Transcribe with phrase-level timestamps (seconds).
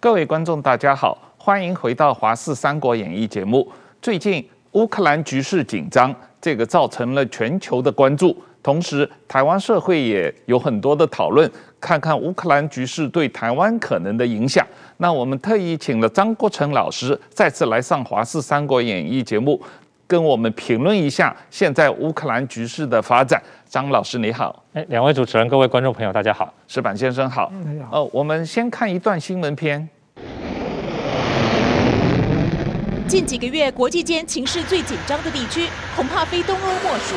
[0.00, 3.70] 各位观众，大家好，欢迎回到《华视三国演义》节目。
[4.00, 4.42] 最近
[4.72, 11.48] 乌克兰局势紧张，这个造成了全球的关注，同时台湾社会也有很多的讨论，
[11.78, 14.66] 看看乌克兰局势对台湾可能的影响。
[14.96, 19.60] 那我们特意请了张国成老师再次来上《华视三国演义》节目，
[20.10, 23.40] 跟我们评论一下现在乌克兰局势的发展。
[23.68, 27.48] 张老师你好，哎，两位主持人，各位观众朋友，大家好，石板先生好。
[27.54, 28.00] 嗯，好。
[28.00, 29.88] 哦，我们先看一段新闻片。
[33.06, 37.14] 近几个月，国际间情势最紧张的地区，恐怕非东欧莫属。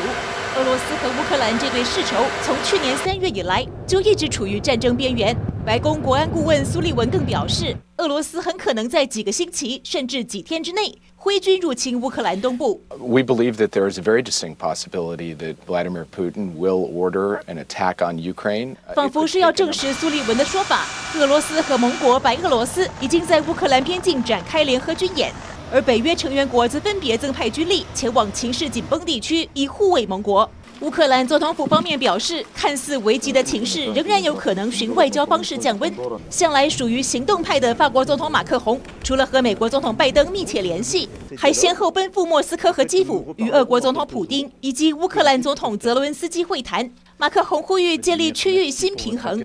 [0.56, 5.36] 俄罗斯和乌克兰这对世仇，从去年三月以来就一直处于战争边缘。
[5.66, 12.78] 白宫国安顾问苏利文更表示，俄罗斯很可能在几个星期甚至几天之内挥军入侵乌克兰东部。
[12.98, 18.04] We believe that there is a very distinct possibility that Vladimir Putin will order an attack
[18.06, 18.76] on Ukraine.
[18.94, 20.84] 仿佛是要证实苏利文的说法，
[21.16, 25.32] 俄罗斯和盟国白俄罗斯已经在乌克兰边境展开联合军演。
[25.72, 30.48] 而北约成员国则分别增派军力前往情势紧绷地区，以护卫盟国。
[30.80, 35.92] 乌克兰总统府方面表示，看似危急的情势仍然有可能循外交方式降温。
[36.28, 46.90] 向来属于行动派的法国总统马克宏，除了和美国总统拜登密切联系，还先后奔赴莫斯科和基辅，与俄国总统普丁以及乌克兰总统泽伦斯基会谈。
[47.16, 49.44] 马克宏呼吁建立区域新平衡。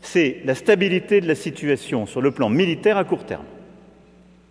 [0.00, 3.42] 是 la stabilité de la situation sur le plan militaire à court terme,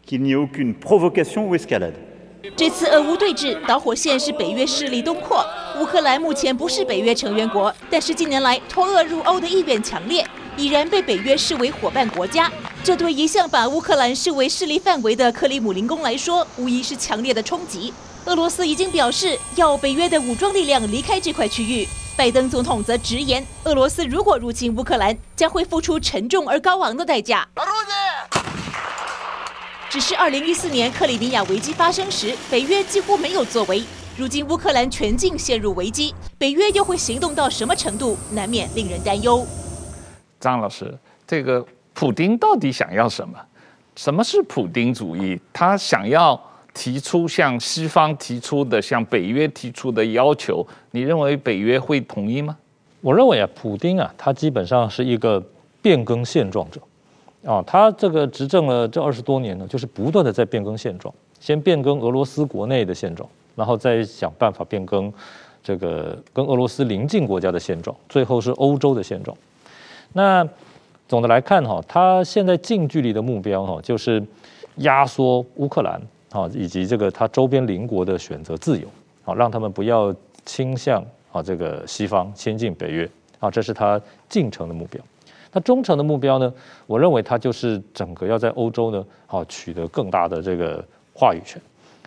[0.05, 1.93] qu'il n'y ait aucune provocation ou escalade.
[2.55, 5.45] 这次俄乌对峙导火线是北约势力东扩。
[5.79, 12.51] 乌克兰目前不是北约成员国，但是近年来脱俄入欧的意愿强烈，已然被北约视为伙伴国家。
[12.83, 17.93] 这对一向把乌克兰视为势力范围的克里姆林宫来说，无疑是强烈的冲击。
[18.25, 21.87] 俄罗斯已经表示要北约的武装力量离开这块区域。
[22.15, 27.47] 拜登总统则直言，俄罗斯如果入侵乌克兰，将会付出沉重而高昂的代价。
[29.89, 33.81] 只是2014年克里米亚危机发生时，北约几乎没有作为。
[34.17, 39.45] 如今乌克兰全境陷入危机，北约又会行动到什么程度，难免令人担忧。
[40.41, 40.93] 张老师，
[41.25, 43.39] 这个普丁到底想要什么？
[43.95, 45.39] 什么是普丁主义？
[45.53, 46.39] 他想要？
[46.73, 52.55] 提出向西方提出的、向北约提出的要求，你认为北约会同意吗？
[53.01, 55.43] 我认为啊，普丁啊，他基本上是一个
[55.81, 56.79] 变更现状者
[57.45, 65.11] 啊，他这个执政了这二十多年呢，就是不断的在变更现状，先变更俄罗斯国内的现状，然后再想办法变更
[65.63, 69.35] 这个跟俄罗斯邻近国家的现状，最后是欧洲的现状。
[70.13, 70.47] 那
[71.07, 74.21] 总的来看哈，他现在近距离的目标哈，就是
[74.77, 76.01] 压缩乌克兰。
[76.29, 78.85] 啊，以及这个他周边邻国的选择自由，
[79.23, 80.13] 啊，让他们不要
[80.45, 83.09] 倾向啊这个西方亲近北约，
[83.39, 85.01] 啊，这是他进程的目标。
[85.53, 86.53] 那中程的目标呢？
[86.85, 91.61] 我认为它就是整个要在欧洲呢，啊，取得更大的这个话语权。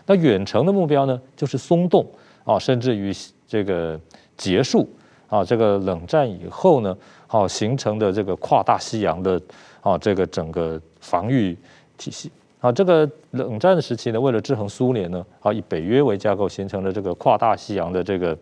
[0.06, 2.06] 那远程的目标呢，就是松动
[2.44, 3.12] 啊，甚至于
[3.46, 3.98] 这个
[4.36, 4.88] 结束
[5.28, 6.96] 啊这个冷战以后呢，
[7.26, 9.40] 好形成的这个跨大西洋的
[9.80, 11.56] 啊这个整个防御
[11.96, 12.30] 体系。
[12.60, 18.36] 啊，这个冷战时期呢，为了制衡苏联呢，啊，以北约为架构形成了这个跨大西洋的这个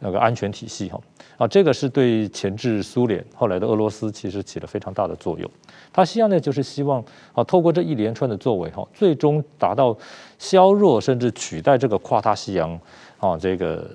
[0.00, 1.00] 那个安全体系哈，
[1.36, 5.50] 啊，这个是对前制苏联后来的俄罗斯其实起了非常大的作用。
[5.92, 9.96] 他希望呢，就是希望啊，透过这一连串的作为哈，最终达到
[10.38, 12.78] 削弱甚至取代这个跨大西洋
[13.18, 13.88] 啊这个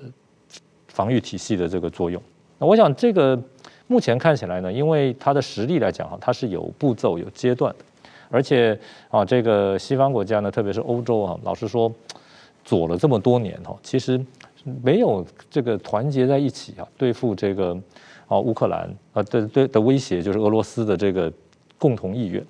[0.88, 2.20] 防御体系的这个作用。
[2.58, 3.40] 那我想这个
[3.86, 7.84] 目前看起来呢，因为它的实力来讲哈，它是有步骤有阶段的。
[8.30, 8.78] 而且
[9.10, 11.92] 啊，这个西方国家呢，特别是欧洲啊，老实说，
[12.64, 14.20] 左了这么多年哈，其实
[14.82, 17.78] 没有这个团结在一起啊，对付这个
[18.26, 21.32] 啊乌克兰啊的对的威胁，就是俄罗斯的这个
[21.78, 22.44] 共同意愿。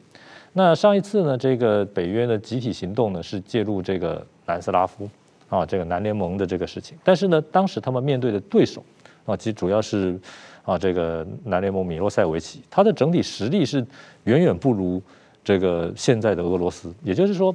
[0.52, 5.08] 那上一次呢，这个北约的集体行动呢，是介入这个南斯拉夫
[5.48, 6.96] 啊，这个南联盟的这个事情。
[7.02, 8.82] 但是呢，当时他们面对的对手
[9.26, 10.18] 啊，其实主要是
[10.62, 13.84] 啊这个南联盟米洛塞维奇，他的整体实力是
[14.24, 15.02] 远远不如。
[15.46, 17.54] 这个现在的俄罗斯，也就是说，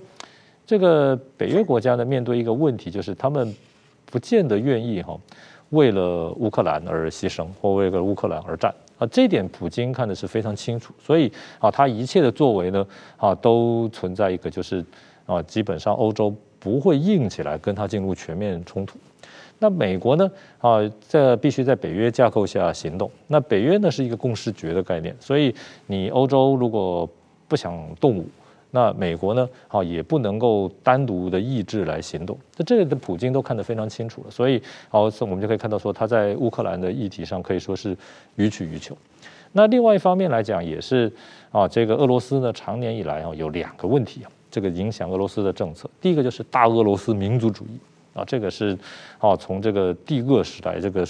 [0.63, 3.51] 这个北约国家呢，面对一个问题，就是他们
[4.11, 5.17] 不见得愿意哈，
[5.69, 9.07] 为了乌克兰而牺牲，或为了乌克兰而战啊。
[9.11, 12.85] 这点普京看的是非常清楚，所以啊，他一切的作为呢，
[13.17, 14.83] 啊，都存在一个就是
[15.25, 18.97] 啊，基本上欧洲不会硬起来跟他进入全面冲突。
[19.59, 23.11] 那美国呢，啊，这必须在北约架构下行动。
[23.27, 25.53] 那北约呢是一个共识决的概念，所以
[25.85, 27.07] 你欧洲如果
[27.47, 28.25] 不想动武，
[28.71, 29.49] 那美国呢？
[29.67, 32.37] 啊，也不能够单独的意志来行动。
[32.55, 37.97] 那这里的普京都看得非常清楚了，所以，好，我们就可以看到说，他在乌克兰的议题上可以说是
[38.35, 38.95] 予取予求。
[39.53, 41.11] 那另外一方面来讲，也是
[41.51, 45.89] 啊，这个俄罗斯呢，长年以来啊，有两个问题啊，这个影响俄罗斯的政策。
[45.99, 47.79] 第一个就是大俄罗斯民族主义
[48.13, 48.77] 啊，这个是
[49.17, 51.05] 啊，从这个帝俄时代这个。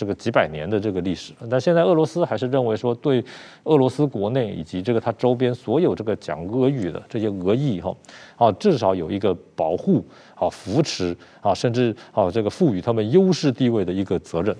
[0.00, 3.22] 这个几百年的这个历史，但现在俄罗斯还是认为说，对
[3.64, 7.94] 俄罗斯国内以及这个它周边所有这个讲俄语的这些俄裔哈，
[8.38, 10.02] 啊，至少有一个保护、
[10.34, 14.56] 啊扶持啊，甚至啊这个赋予他们优势地位的一个责任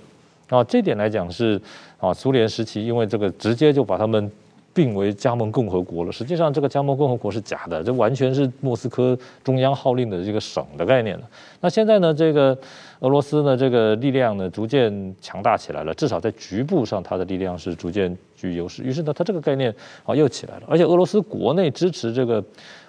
[0.47, 1.59] 啊，这点来讲是
[1.97, 4.31] 啊，苏联时期因为这个直接就把他们。
[4.73, 6.11] 并为加盟共和国了。
[6.11, 11.23] 实际上，这个加盟共和国是假的，这完全是莫斯科中央号令的这个省的概念了。
[11.59, 12.57] 那现在呢，这个
[12.99, 18.83] 俄罗斯呢，这个力量呢逐渐强大起来了，至少在局部上，它的力量是逐渐居优势。
[18.83, 19.73] 于是呢，它这个概念
[20.05, 20.63] 啊又起来了。
[20.67, 22.43] 而且俄罗斯国内支持这个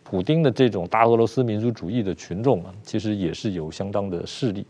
[0.05, 4.64] 普丁的这种大俄罗斯民族主义的群众啊，其实也是有相当的势力。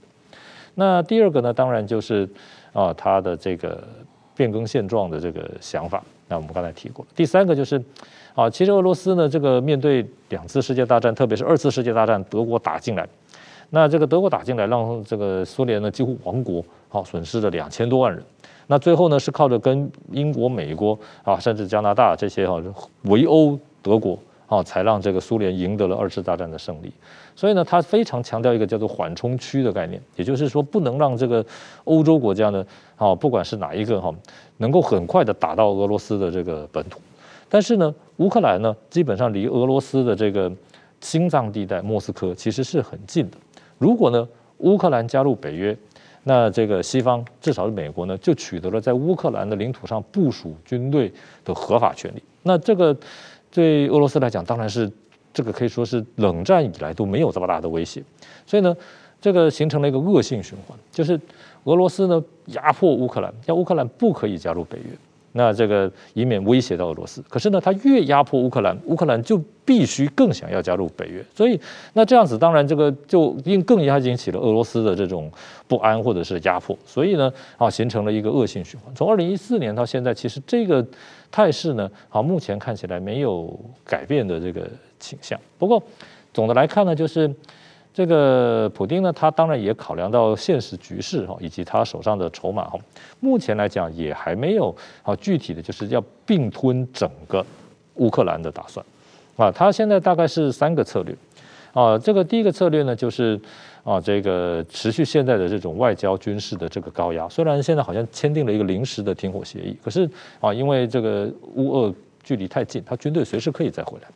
[0.74, 2.26] 那第二个呢，当然就是
[2.72, 3.86] 啊，他的这个
[4.34, 6.02] 变更现状的这个想法。
[6.32, 7.78] 那我们刚才提过了，第三个就是，
[8.34, 13.06] 啊，其实俄罗斯呢，这个面对两次世界大战，特别是二次世界大战，德国打进来，
[13.68, 18.24] 那这个德国打进来，让这个苏联呢几乎亡国，好，损失了两千多万人。
[18.66, 22.58] 那最后呢，是靠着跟英国、美国啊，甚至加拿大这些哈
[23.02, 24.18] 围殴德国。
[24.52, 26.92] 哦，才让这个苏联赢得了二次大战的胜利。
[27.34, 31.42] 所以呢，他非常强调一个叫做缓冲区的概念，也就是说，不能让这个
[31.84, 32.62] 欧洲国家呢，
[32.98, 34.14] 哦，不管是哪一个哈，
[34.58, 37.00] 能够很快的打到俄罗斯的这个本土。
[37.48, 40.52] 但是呢，乌克兰呢，基本上离俄罗斯的这个
[41.00, 43.38] 心脏地带莫斯科其实是很近的。
[43.78, 44.28] 如果呢，
[44.58, 45.74] 乌克兰加入北约，
[46.24, 51.10] 那这个西方至少是美国呢，就取得了在乌克兰的领土上部署军队
[51.42, 52.22] 的合法权利。
[52.42, 52.94] 那这个。
[53.52, 54.90] 对俄罗斯来讲，当然是
[55.32, 58.02] 这个可以说是冷战以来都没有这么大的威胁，
[58.46, 58.74] 所以呢，
[59.20, 61.20] 这个形成了一个恶性循环，就是
[61.64, 64.84] 俄罗斯呢压迫乌克兰，要乌克兰不可以加入北约。
[65.32, 71.58] 那这个以免威胁到俄罗斯，可是呢，他越压迫乌克兰，乌克兰就必须更想要加入北约，所以
[71.94, 75.30] 那这样子，当然这个就因更加引起了俄罗斯的这种
[75.66, 78.94] 不安或者是压迫，所以呢，啊，形成了一个恶性循环。
[78.94, 80.86] 从二零一四年到现在，其实这个
[81.30, 84.68] 态势呢，啊，目前看起来没有改变的这个
[85.00, 85.40] 倾向。
[85.58, 85.82] 不过
[86.34, 87.34] 总的来看呢，就是。
[87.94, 92.78] 这个普丁呢，他当然也考量到现实局势哈，以及他手上的筹码哈。
[93.20, 97.44] 目前来讲，也还没有啊具体的就是要并吞整个
[97.96, 98.84] 乌克兰的打算
[99.36, 99.52] 啊。
[99.52, 101.14] 他现在大概是三个策略
[101.74, 101.98] 啊。
[101.98, 103.38] 这个第一个策略呢，就是
[103.84, 107.28] 啊这个持续现在的这种外交军事的这个高压。
[107.28, 110.08] 虽然现在好像签订了一个临时的停火协议，可是
[110.40, 114.08] 啊，因为这个乌俄距离太近，他军队随时可以再回来。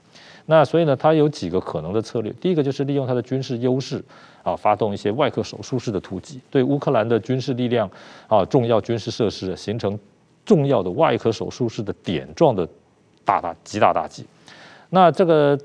[0.49, 2.33] 那所以呢，它有几个可能的策略。
[2.41, 4.03] 第一个就是利用它的军事优势
[4.45, 7.91] 啊，发动一些外科手术式的突击，对乌克兰的军事力量
[8.29, 9.99] 啊、重要军事设施形成
[10.45, 12.67] 重要的外科手术式的点状的
[13.25, 14.25] 大大极大打击。
[14.91, 15.59] 那这个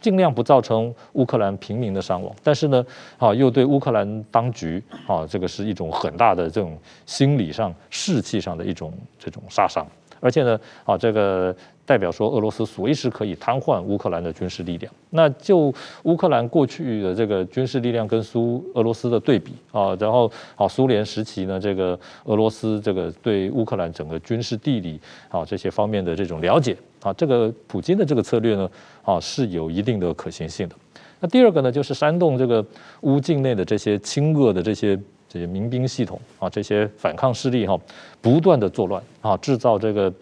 [0.00, 2.84] 尽量不造成乌克兰平民的伤亡，但是呢，
[3.18, 6.76] 啊，又对乌克兰当局啊，这个是一种很大的这种
[7.06, 9.86] 心理上士气上的一种这种杀伤。
[10.18, 11.54] 而且呢，啊，这个。
[11.86, 14.92] 代表说，俄罗斯随时可以瘫痪乌克兰的军事力量。
[15.10, 15.72] 那就
[16.02, 28.68] 乌克兰过去的这个军事力量跟苏俄罗斯的对比啊，然后啊，苏联时期呢，这个俄罗斯这个对乌克兰整个军事地理啊这些方面的这种了解啊，这个普京的这个策略呢
[29.04, 30.74] 啊是有一定的可行性的。
[31.20, 32.62] 那第二个呢，就是煽动这个
[33.02, 37.78] 乌境内的这些亲俄的这些这些民兵系统啊，这些反抗势力哈，
[38.20, 40.12] 不断的作乱啊，制造这个。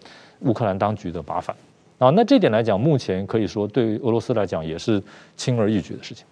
[0.41, 1.55] 乌克兰当局的麻烦
[1.97, 5.01] 啊，那这点来讲，目前可以说对于俄罗斯来讲也是
[5.37, 6.25] 轻而易举的事情。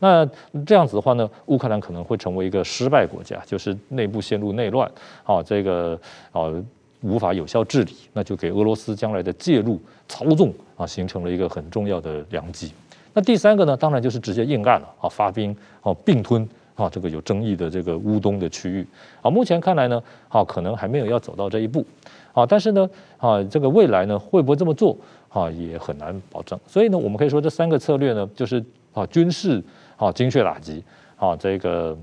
[0.00, 0.28] 那
[0.66, 4.90] 这样子的话呢，乌克兰可能会成为一个失败国家，就是内部陷入内乱
[5.22, 5.98] 啊，这个
[6.32, 6.52] 啊
[7.00, 12.72] 无法有效治理，那就给俄罗斯将来的介入操纵啊形成了一个很重要的良机。
[13.12, 18.84] 那第三个呢，当然就是直接硬干了啊，发兵啊并吞啊这个有争议的这个乌东的区域
[19.22, 21.86] 啊，目前看来呢，啊可能还没有要走到这一步。
[22.34, 24.94] 啊，但是呢，啊，这个未来呢，会不会这么做
[25.30, 26.58] 啊，也很难保证。
[26.66, 28.62] 所以呢，我们可以说这三个策略呢，就是
[28.92, 29.62] 啊，军事
[29.96, 30.82] 啊，精确打击
[31.16, 31.96] 啊，这个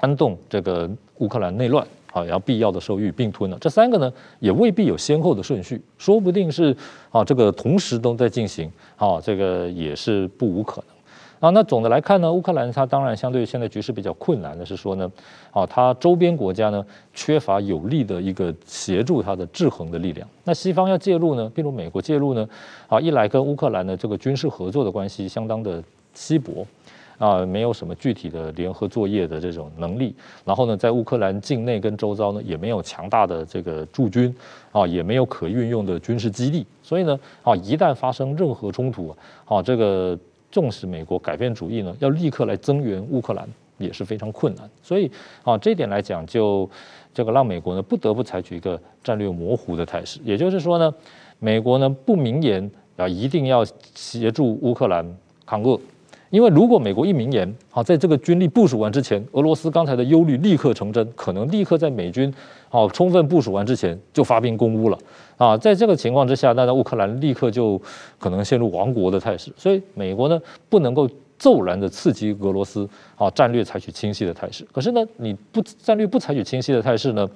[0.00, 3.58] 煽动这个乌克兰内乱啊，然后必要的时候予并吞了。
[3.60, 6.74] 这三个呢，也未必有先后的顺序，说不定是
[7.10, 10.95] 啊，这个同时都在进行啊，这个也是不无可能。
[11.38, 15.10] 啊，那总的来看呢，乌克兰它当然相对于现在局势比较困难的是说呢，
[15.50, 20.26] 啊，它周边国家呢缺乏有力的一个协助它的制衡的力量。
[20.44, 22.48] 那西方要介入呢，比如美国介入呢，
[22.88, 25.82] 啊，一来跟乌克兰的这个军事合作的关系相当的
[26.14, 26.66] 稀薄，
[27.18, 30.14] 啊，没有什么具体的联合作业的这种能力，
[30.44, 34.34] 然后呢，在乌克兰境内跟周遭呢，也没有强大的这个驻军
[34.72, 39.14] 啊，也没有可运用的军事基地，所以呢，啊，一旦发生任何冲突
[39.44, 40.18] 啊，这个
[40.56, 43.46] 纵使美国改变主意呢，要立刻来增援乌克兰
[43.76, 45.10] 也是非常困难，所以
[45.44, 46.66] 啊，这点来讲，就
[47.12, 50.94] 这个让美国呢不得不采取一个战略模糊的态势，也就是说呢，
[51.40, 53.62] 美国呢不明言啊，一定要
[53.94, 55.04] 协助乌克兰
[55.44, 55.78] 抗俄。
[56.30, 62.32] 因为如果美国一明言，好，在这个军力部署完之前，俄罗斯刚才的忧虑立刻成真，可能立刻在美军
[62.68, 64.98] 好充分部署完之前就发兵攻乌了
[65.36, 65.56] 啊！
[65.56, 67.80] 在这个情况之下，那乌克兰立刻就
[68.18, 69.52] 可能陷入亡国的态势。
[69.56, 74.66] 所以美国呢不能够骤然的刺激俄罗斯啊，战略采取清晰的态势。
[74.72, 77.28] 可是呢，你不战略不采取清晰的态势呢，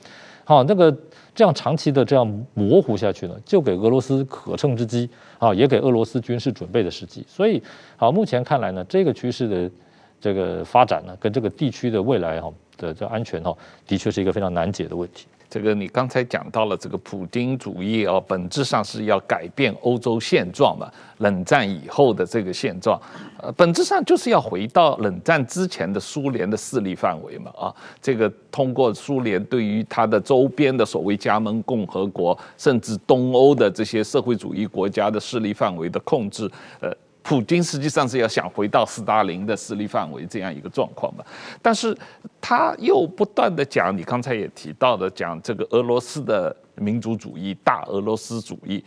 [0.45, 0.97] 好，那个。
[1.33, 7.25] 这样长期的这样模糊下去呢，就给俄罗斯可乘之机啊，也给俄罗斯军事准备的时机。
[7.27, 7.63] 所以，
[7.97, 9.71] 好，目前看来呢，这个趋势的
[10.21, 13.57] 这个发展呢，跟这个地区的未来哈的这安全哈，
[13.87, 15.27] 的确是一个非常难解的问题。
[15.51, 20.89] 这个你刚才讲到了这个普丁主义啊，本质上是要改变欧洲现状嘛，
[21.19, 22.99] 冷战以后的这个现状，
[23.43, 36.49] 呃，本质上就是要回到冷战之前的苏联的势力范围嘛，啊，这个通过苏联对于它的周边的所谓加盟共和国，甚至东欧的这些社会主义国家的势力范围的控制，
[36.81, 36.93] 呃。
[37.23, 41.25] 普京实际上是要想回到斯大林的势力范围这样一个状况吧，
[41.61, 41.97] 但是
[42.41, 48.83] 他又不断的讲，你刚才也提到的讲这个俄罗斯的民族主义、大俄罗斯主义，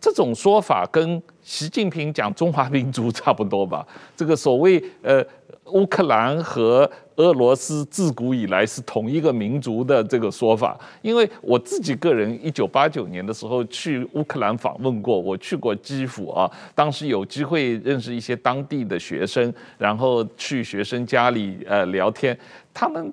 [0.00, 3.86] 这种说法跟习近平讲中华民族差不多吧？
[4.16, 5.24] 这个所谓呃。
[5.72, 22.38] 乌克兰和俄罗斯自古以来是同一个民族的这个说法，因为我自己个人一九八九年的时候去乌克兰访问过，我去过基辅啊，当时有机会认识一些当地的学生，然后去学生家里呃聊天，
[22.74, 23.12] 他们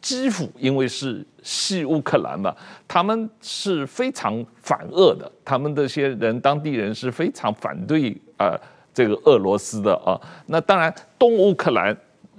[0.00, 2.54] 基辅因为是西乌克兰嘛，
[2.88, 8.16] 他们是非常反俄的，他们这些人当地人是非常反对。
[8.36, 8.58] 呃
[8.94, 11.94] 这个俄罗斯的啊，那当然东乌克兰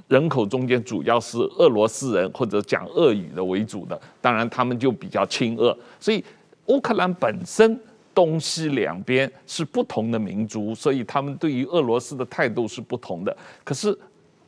[0.07, 6.23] 人口中间主要是俄罗斯人或者讲俄语的为主的，当然他们就比较亲俄，所以
[6.67, 7.77] 乌克兰本身
[8.13, 13.35] 东西两边是不同的民族，所以他们对于俄罗斯的态度是不同的。
[13.63, 13.95] 可是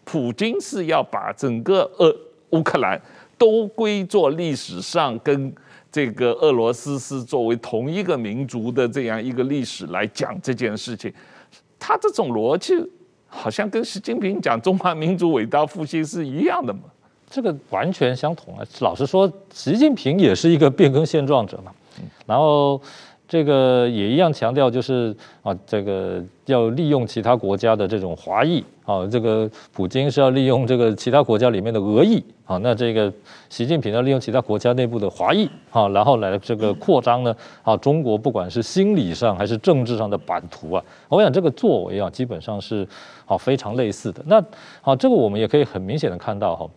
[0.06, 2.16] 普京是要把整个俄
[2.52, 3.00] 乌克兰
[3.38, 5.54] 都归作历史上跟
[5.92, 11.12] 这个俄罗斯是作为同一个民族的这样一个历史来讲这件事情。
[11.79, 12.74] 他这种逻辑
[13.27, 16.81] 好像跟习近平讲中华民族伟大复兴是一样的嘛？
[17.29, 18.65] 这个完全相同啊！
[18.79, 21.72] 老实说，习近平也是一个变更现状者嘛。
[22.25, 22.81] 然后
[23.27, 33.12] 这个也一样强调，就是啊，这个要利用其他国家的这种华裔啊，这个普京是要利用这个其他国家里面的俄裔啊，那这个
[33.50, 42.88] 习近平要利用其他国家内部的华裔啊，然后来这个扩张呢啊，中国不管是心理上还是政治上的版图啊，我想这个作为啊，基本上是
[43.25, 44.24] 啊非常类似的。
[44.27, 44.41] 那
[44.81, 46.69] 好，这个我们也可以很明显的看到哈。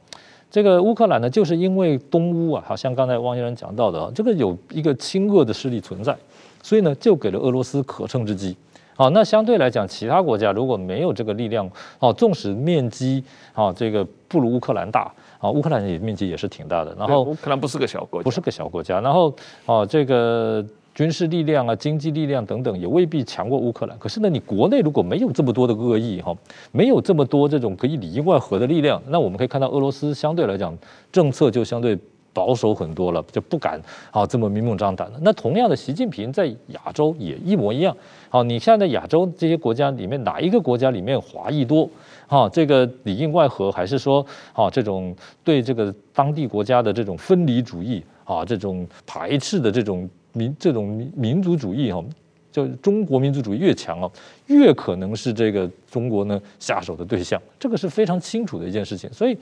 [0.50, 6.16] 这个乌克兰呢，就是因为东乌啊，好像刚才汪先生讲到的啊，这个有一个亲俄的势力存在，
[6.62, 8.56] 所以呢，就给了俄罗斯可乘之机。
[8.96, 13.22] 好，那相对来讲，其他国家如果没有这个力量，哦，纵使面积
[13.54, 16.94] 啊，这个不如乌克兰大啊，乌克兰也面积也是挺大的。
[16.98, 19.00] 然后乌克兰不是个小国家，不是个小国家。
[19.00, 19.32] 然后
[19.66, 20.64] 哦，这个。
[21.00, 23.98] 军事力量啊，经济力量等等，也未必强过乌克兰。
[23.98, 26.36] 可是呢，你国内如果没有这么多的恶意哈，
[26.72, 30.76] 没有这么多这种可以里应外合的力量，那我们可以看到俄罗斯相对来讲
[31.10, 31.98] 政策就相对
[32.34, 33.80] 保守很多了，就不敢
[34.10, 35.18] 啊这么明目张胆的。
[35.22, 37.96] 那同样的，习近平在亚洲也一模一样。
[38.28, 41.88] 好，你现在在亚洲这些国家里面，哪一个国家里面华裔多？
[42.26, 50.06] 哈，这个里应外合，还是说啊这种对这个当地国家的这种分离主义啊，这种排斥的这种。
[50.32, 52.04] 民这种民民族主义哈，
[52.52, 54.10] 就中国民族主义越强啊，
[54.46, 59.12] 越可能是这个中国呢下手的对象，这个是非常清楚的一件事情。
[59.12, 59.36] 所以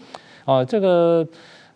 [0.45, 1.27] 啊，这个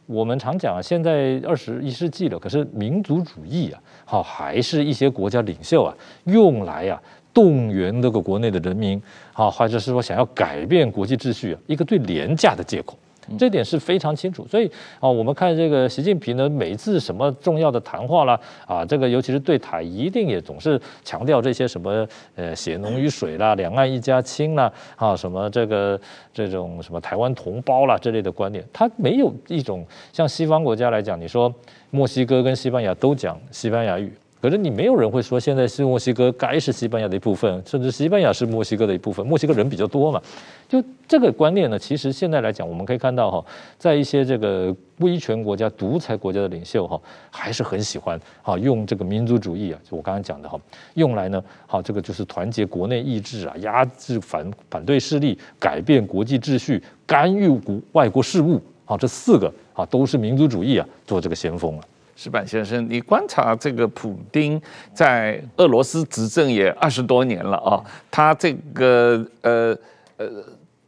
[0.07, 7.01] 我们常讲啊，现在二十一世纪了，可是民族主义啊，好还是一些国家领袖啊用来啊
[7.33, 9.01] 动员这个国内的人民
[9.33, 12.99] 啊，或者是说想要改变国际秩序啊，一个最廉价的借口。
[13.39, 14.71] 这点是非常清楚，所以
[15.01, 26.01] 啊，我们看这个习近平呢，每次什么重要的谈话啦，啊，这个尤其是对台，一定也总是强调这些什么呃血浓于水啦，两岸一家亲啦，啊，什么这个
[26.33, 31.53] 这种什么台湾同胞啦这类的观点，他没有一种像西方国家来讲，你说
[31.91, 34.13] 墨西哥跟西班牙都讲西班牙语
[34.43, 39.25] 可是你没有人会说现在是墨西哥该是西班牙的一部分，甚至西班牙是墨西哥的一部分。
[39.25, 40.21] 墨西哥人比较多嘛，
[40.69, 43.45] 就这个观念呢，其实现在来讲，我们可以看到哈，
[43.79, 50.61] 在一些这个威权国家、独裁国家的领袖哈，还是很喜欢哈用这个民族主义啊，就我刚刚讲的哈，
[50.95, 58.61] 用来呢，好这个就是团结国内意志啊，压制反反对势力，改变国际秩序，干预国外国事务。
[58.85, 61.85] 啊，这四个啊都是民族主义啊，做这个先锋啊。
[62.15, 64.61] 石板先生，你观察这个普丁
[64.93, 69.77] 在俄罗斯执政也二十多年了啊，他这个呃
[70.17, 70.27] 呃，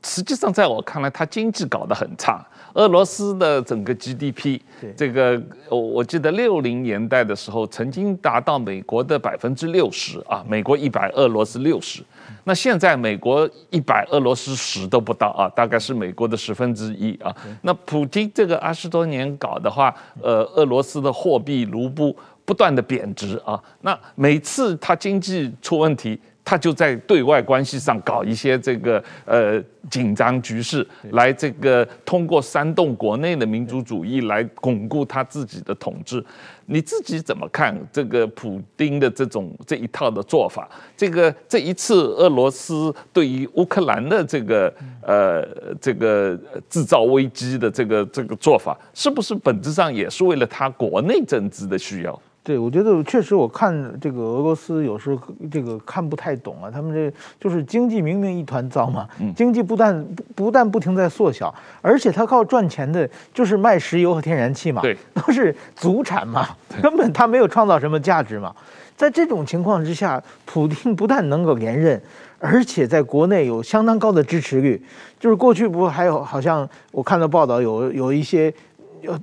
[0.02, 2.46] 实际上在我看来，他经济搞得很差。
[2.74, 4.60] 俄罗斯的整个 GDP，
[4.96, 12.02] 这个我我记得六零年代的时候，曾经达到美国的百分之六十啊，美国一百，俄罗斯六十。
[12.42, 17.34] 那现在美国一百，俄罗斯十都不到啊，大概是美国的十分之一啊。
[17.62, 22.14] 那普京这个二十多年搞的话，呃，俄罗斯的货币卢布
[22.44, 26.20] 不断的贬值啊，那每次他经济出问题。
[26.44, 36.22] 他就在对外关系上搞一些这个呃紧张局势，来这个通过煽动国内的民族主义来巩固他自己的统治。
[36.66, 40.68] 你自己怎么看这个普丁的这种这一套的做法？
[40.96, 44.72] 这个这一次俄罗斯对于乌克兰的这个
[45.02, 45.46] 呃
[45.80, 46.38] 这个
[46.70, 52.18] 制造危机的这个这个做法，是不是本质上也是为了他国内政治的需要？
[52.44, 55.18] 对，我觉得确实，我看这个俄罗斯有时候
[55.50, 56.70] 这个看不太懂啊。
[56.70, 57.10] 他们这
[57.40, 60.04] 就是经济明明一团糟嘛，经济不但
[60.36, 66.46] 不不但不停在缩小，而且他靠赚钱的就是卖石油和天然气嘛，对，都是祖产嘛，
[66.82, 68.54] 根本他没有创造什么价值嘛。
[68.94, 71.98] 在这种情况之下，普京不但能够连任，
[72.38, 74.80] 而且在国内有相当高的支持率。
[75.18, 78.52] 就是过去不还有好像我看到报道有有一些。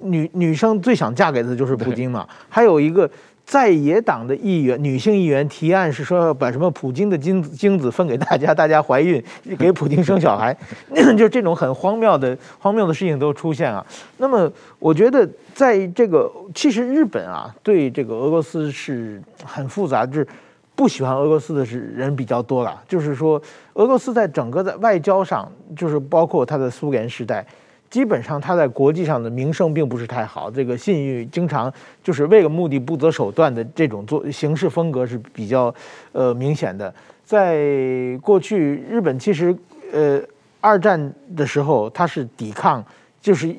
[0.01, 3.09] 女女生最想嫁给的就是普京嘛，还有一个
[3.43, 9.21] 在野党的议员，女性议员提案是说要把什么普京的精子精子分给大家，大家怀孕
[9.57, 10.55] 给普京生小孩，
[11.17, 13.85] 就这种很荒谬的荒谬的事情都出现啊。
[14.17, 20.27] 那么我觉得在这个其实日本啊对这个俄罗斯是很复杂，就是
[20.75, 23.41] 不喜欢俄罗斯的是人比较多了，就是说
[23.73, 27.45] 俄罗斯在整个在外交上，就是包括他的苏联时代。
[27.91, 35.75] 基本上他在国际上的名声并不是太好，这个信誉经常就是为了目的不择手段的这种做行事风格是比较
[36.13, 36.91] 呃明显的。
[37.25, 39.53] 在过去，日本其实
[39.91, 40.21] 呃
[40.61, 42.81] 二战的时候，他是抵抗
[43.21, 43.53] 就是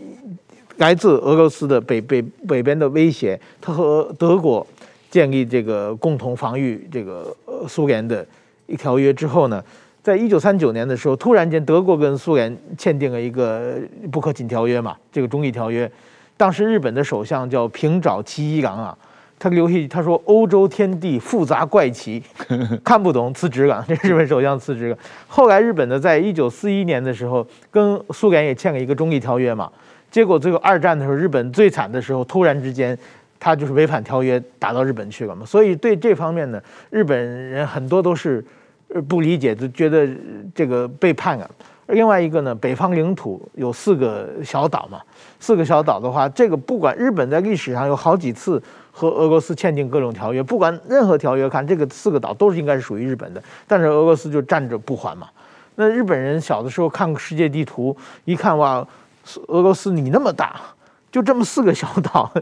[0.79, 4.67] 来自俄罗斯的北北北边的威胁，他和德国
[5.11, 7.37] 建立这个共同防御这个
[7.69, 8.27] 苏联的
[8.67, 9.63] 一条约之后呢。
[10.03, 13.79] 在一九三九年的时候，突然间德国跟苏联签订了一个
[14.11, 15.89] 不可侵条约嘛，这个中立条约。
[16.37, 18.99] 当时日本的首相叫平沼期一郎啊，
[19.39, 22.21] 他留下他说：“欧洲天地复杂怪奇，
[22.83, 24.99] 看不懂辞职了。”这日本首相辞职了。
[25.29, 29.71] 后来日本呢，在一九四一年的时候，跟苏联也签了一个中立条约嘛。
[30.11, 32.99] 结果最后二战的时候，日本最惨的时候，突然之间
[33.39, 35.47] 他就是违反条约，打到日本去了嘛。
[35.47, 36.61] 所以对这方面呢，
[36.91, 38.45] 日本人很多都是。
[39.09, 40.09] 不理解，就觉得
[40.55, 41.49] 这个背叛啊。
[41.89, 45.01] 另外一个呢，北方领土有四个小岛嘛，
[45.41, 55.29] 四个小岛的话，这个不管日本在历史上有好几次和俄罗斯签订各种条约，不管任何条约看，这个四个岛都是应该是属于日本的，但是俄罗斯就站着不还嘛。
[55.75, 58.87] 那日本人小的时候看世界地图，一看哇，
[59.49, 60.61] 俄罗斯你那么大。
[61.11, 62.33] 就这么四个小岛，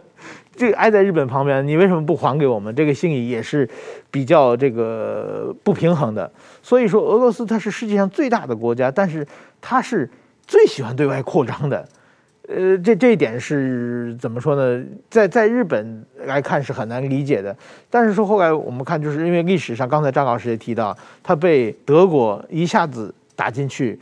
[0.57, 2.75] 这个挨在日本旁边，你为什么不还给我们？
[2.75, 3.69] 这个心里也是
[4.11, 6.31] 比较这个不平衡的。
[6.63, 9.27] 所以说，俄罗斯它是世界上最大的国家，但是
[9.61, 10.09] 它是
[10.47, 11.89] 最喜欢对外扩张的。
[12.49, 14.85] 呃，这这一点是怎么说呢？
[15.09, 17.57] 在在日本来看是很难理解的。
[17.89, 23.99] 但是说后来我们看，就是因为历史上，刚才张老师也提到，他被德国一下子打进去，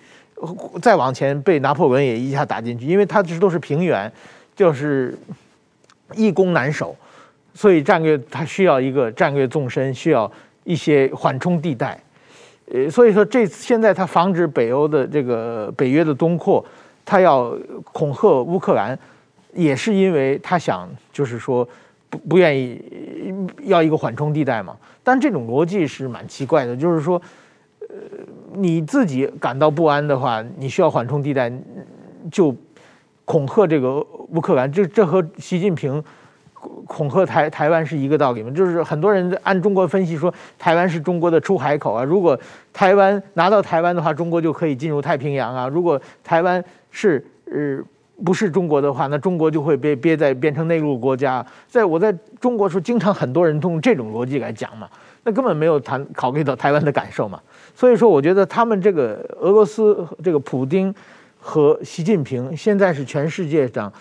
[0.81, 4.11] 再往前被拿破仑也一下打进去，因为它这都是平原。
[4.57, 5.17] 就是
[6.15, 6.97] 易攻难守，
[7.53, 10.31] 所以战略它需要一个战略纵深，需要
[10.65, 12.01] 一些缓冲地带。
[12.73, 16.65] 呃，所以说这现在他防止北欧的这个北约的东扩，
[17.05, 17.55] 他要
[17.93, 18.99] 恐吓乌克兰，
[19.53, 21.67] 也是因为他想就是说
[22.09, 22.83] 不不愿意
[23.65, 24.77] 要一个缓冲地带嘛。
[25.03, 27.21] 但这种逻辑是蛮奇怪的，就是说，
[27.89, 27.97] 呃，
[28.55, 31.53] 你自己感到不安的话，你需要缓冲地带
[32.31, 32.55] 就。
[33.29, 33.99] 恐吓这个
[34.31, 36.03] 乌克兰，这这和习近平
[36.87, 38.51] 恐吓台台湾是一个道理吗？
[38.51, 42.39] 就是很多人按中国分析说，台湾是中国的出海口啊，如果
[42.73, 45.69] 台湾拿到台湾的话，中国就可以进入太平洋啊。
[45.69, 47.79] 如果台湾是呃
[48.25, 51.45] 不是中国的话，那中国就会被憋在变成内陆国家。
[51.67, 52.11] 在我在
[52.41, 54.89] 中国时候，经常很多人用这种逻辑来讲嘛，
[55.25, 57.39] 那根本没有谈考虑到台湾的感受嘛。
[57.75, 60.93] 所以说，我觉得他们这个俄罗斯这个普丁
[61.39, 63.93] 和习近平现在是全世界上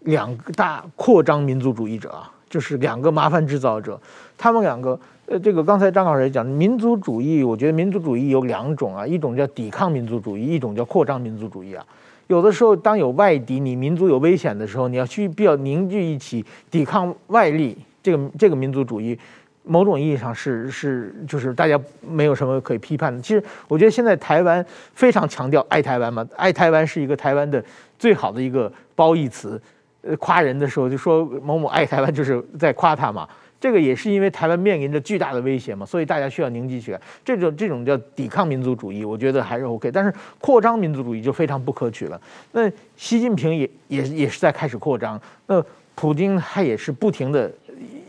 [0.00, 3.98] 两大扩张民族主义者啊，就是两个麻烦制造者。
[4.36, 11.84] 他们两个，呃，这个刚才张老师也讲，民族主义，我觉得民族主义有两种啊，一种叫抵抗民族主义，一种叫扩张民族主义啊。
[12.26, 17.76] 有的时候，当有外敌，你民族有危险的时候，你要去必要凝聚一起抵抗外力。
[18.02, 19.16] 这个这个民族主义，
[19.64, 23.20] 某种意义上是是就是大家没有什么可以批判的。
[23.22, 27.64] 其实我觉得现在台湾非常强调爱台湾嘛，爱台湾是一个台湾的
[27.98, 29.60] 最好的一个褒义词。
[30.04, 33.28] 呃，夸人的时候就说某某爱台湾，就是在夸他嘛。
[33.60, 37.00] 这个也是因为台湾面临着巨大的威胁嘛，所以大家需要凝聚起来。
[37.24, 39.88] 这种这种叫抵抗民族主义，我觉得还是 OK。
[39.92, 42.20] 但是扩张民族主义就非常不可取了。
[42.50, 47.48] 那习近平也也也是在开始扩张，那普京他也是不停的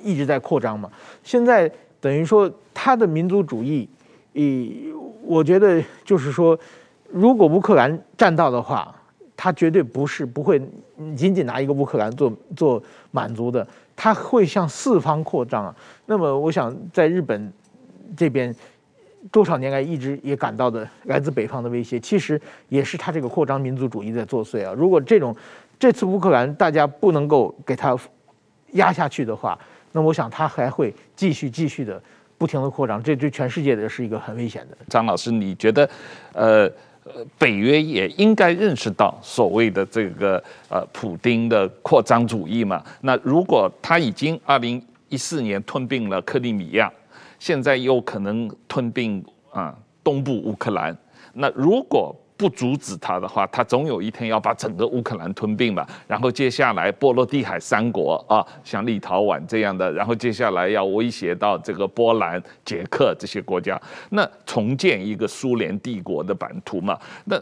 [0.03, 0.91] 一直在扩张嘛。
[1.23, 3.87] 现在等于说他的民族主义，
[4.33, 4.91] 以，
[5.23, 6.57] 我觉得就是说，
[7.09, 8.93] 如果乌克兰占到的话，
[9.35, 10.61] 他绝对不是不会
[11.15, 13.65] 仅仅拿一个乌克兰做做满足的。
[13.95, 15.75] 他会向四方扩张啊，
[16.07, 17.53] 那么我想在日本
[18.17, 18.53] 这边
[19.31, 24.73] 多少年来一直也感到的来自北方的威胁，其实也是他这个扩张民族主义在作祟啊。
[24.75, 25.35] 如果这种
[25.79, 27.95] 这次乌克兰大家不能够给他
[28.71, 29.57] 压下去的话，
[29.93, 32.01] 那我想他还会继续继续的
[32.37, 34.77] 不停的扩张，这对全世界的是一个很危险的。
[34.89, 35.89] 张老师，你觉得
[36.33, 36.69] 呃？
[37.05, 42.81] 呃，北约也应该认识到所谓的这个呃，普丁的扩张主义嘛。
[43.01, 46.89] 那如果他已经二零一四年吞并了克里米亚，
[47.39, 50.97] 现在又可能吞并啊东部乌克兰，
[51.33, 55.87] 那如果不阻止他的话，他总有一天要把整个乌克兰吞并了。
[56.05, 66.99] 然后接下来波罗的海三国啊，像立陶宛这样的，然后接下来要威胁到这个波兰、捷克这些国家，那重建一个苏联帝国的版图嘛？
[67.23, 67.41] 那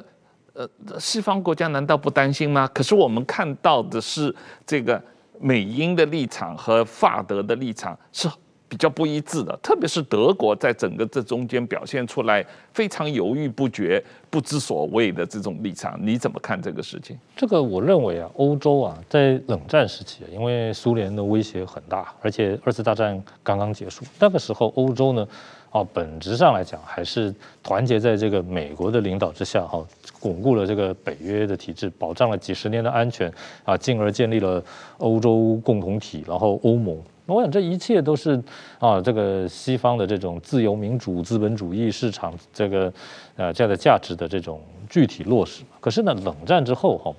[0.54, 2.70] 呃，西方国家难道不担心吗？
[2.72, 4.32] 可是我们看到的是
[4.68, 5.02] 这个
[5.40, 8.30] 美英的立场和法德的立场是。
[8.72, 17.20] 比较不一致的，特别是德国在整个这中间表现出来非常犹豫不决、不知所谓的这种立场，你怎么看这个事情？
[17.36, 25.28] 这个我认为啊，欧洲啊，在冷战时期，因为苏联的威胁很大，而且二次大战刚刚结束，那个时候欧洲呢，
[25.70, 29.86] 啊，本质上来讲还是团结在这个美国的领导之下，哈，
[30.22, 33.30] 巩固了这个北约的体制，保障了几十年的安全，
[33.66, 34.64] 啊，进而建立了
[35.00, 36.98] 欧洲共同体，然后欧盟。
[37.28, 38.42] 我想这一切都是
[38.80, 42.92] 啊，这个西方的这种自由民主、资本主义市场这个
[43.38, 45.64] 呃这样的价值的这种具体落实。
[45.80, 47.14] 可是呢，冷战之后哈，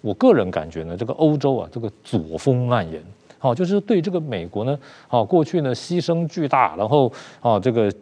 [0.00, 3.02] 我个人感觉呢，这个欧洲啊，这个左风蔓延，
[3.38, 4.78] 好，就是对这个美国呢，
[5.08, 7.92] 啊，过去呢牺牲巨大，然后啊这个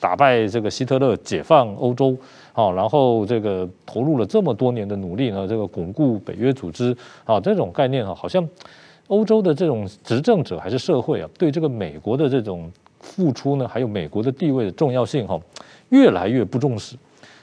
[0.00, 2.16] 打败这个希特勒，解放欧洲，
[2.52, 8.48] 啊，然后这个投入了这么多年的努力呢，这个巩固北约组织啊，这种概念啊，好像。
[9.08, 15.40] 欧洲的这种执政者还是社会啊，对这个美国的这种付出呢，还有美国的地位的重要性哈，
[15.90, 16.96] 越来越不重视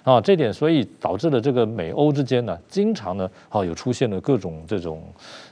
[0.04, 5.02] 啊，这点所以导致了这个美欧之间呢，经常呢啊有出现了各种这种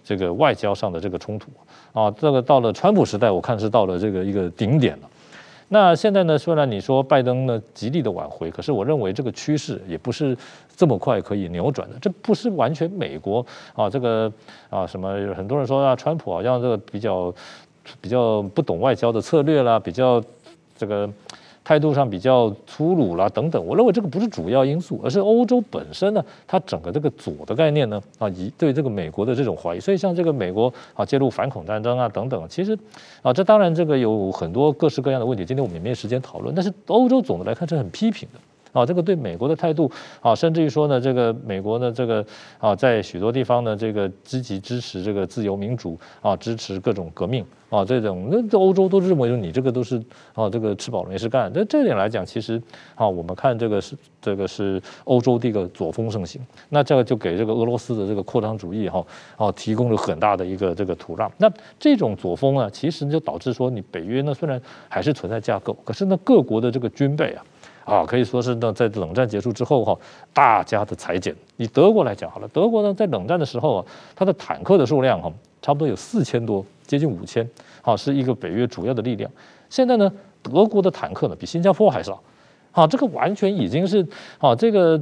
[0.03, 1.49] 这个外交上的这个冲突
[1.93, 5.09] 啊，这个到了川普时代，我看是到了这个一个顶点了。
[5.73, 10.37] 那现在呢，虽然你说拜登呢极力的挽回，可是我认为这个趋势也不是
[10.75, 11.95] 这么快可以扭转的。
[12.01, 14.31] 这不是完全美国啊，这个
[14.69, 17.33] 啊什么，很多人说啊，川普好像这个比较
[18.01, 20.21] 比较不懂外交的策略啦，比较
[20.77, 21.09] 这个。
[21.71, 32.77] 态度上比较粗鲁啦，等等，我认为这个不是主要因素，而是欧洲本身呢，它整个这个左的概念呢，啊，以对这个美国的这种怀疑，所以像这个美国啊介入反恐战争啊等等，其实
[33.21, 38.39] 啊这当然这个有很多各式各样的问题，今天我们也没有时间讨论，但是欧洲总的来看是很批评的。
[38.71, 42.25] 啊，这个对美国的态度啊，甚至于说呢，这个美国呢，这个
[42.59, 50.01] 啊，在许多地方呢，这个积极支持这个自由民主啊，支持各种革命啊，这种那欧洲都认为你这个都是
[50.33, 51.51] 啊，这个吃饱了没事干。
[51.53, 52.61] 那这点来讲，其实
[52.95, 59.05] 啊，我们看这个是这个是欧洲的一个左风盛行，那这个就给这个俄罗斯的这个扩张主义哈
[59.35, 61.29] 啊提供了很大的一个这个土壤。
[61.37, 67.43] 那这种左风啊，其实就导致说，你北约呢虽然还是存在架构，可是呢各国的这个军备啊。
[67.83, 69.97] 啊，可以说是呢，在冷战结束之后哈，
[70.33, 71.35] 大家的裁减。
[71.57, 77.47] 以德国来讲好了，德国呢在冷战的时候啊，它的坦克的数量哈，差不多有四千多，接近五千，
[77.81, 79.29] 啊，是一个北约主要的力量。
[79.69, 82.21] 现在呢，德国的坦克呢比新加坡还少，
[82.71, 84.05] 啊，这个完全已经是
[84.39, 85.01] 啊，这个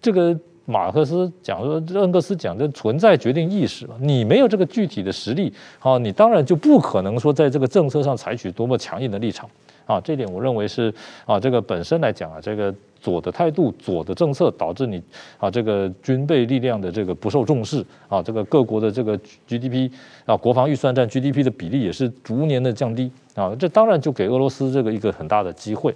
[0.00, 9.48] 这个马克思讲说，恩格斯讲的存在决定意识嘛，你没有这个具体的实力，啊，你当然就不可能说在这个政策上采取多么强硬的立场，
[9.86, 10.92] 啊，这点我认为是
[11.24, 15.02] 啊，这个本身来讲啊，这个左的态度、左的政策导致你
[15.38, 19.90] 啊，这个军备力量的这个不受重视，啊，这个各国的这个 GDP
[20.24, 25.94] 啊，国防预算占 GDP 的比例也是逐年的降低，啊，这当然就给俄罗斯这个一个很大的机会。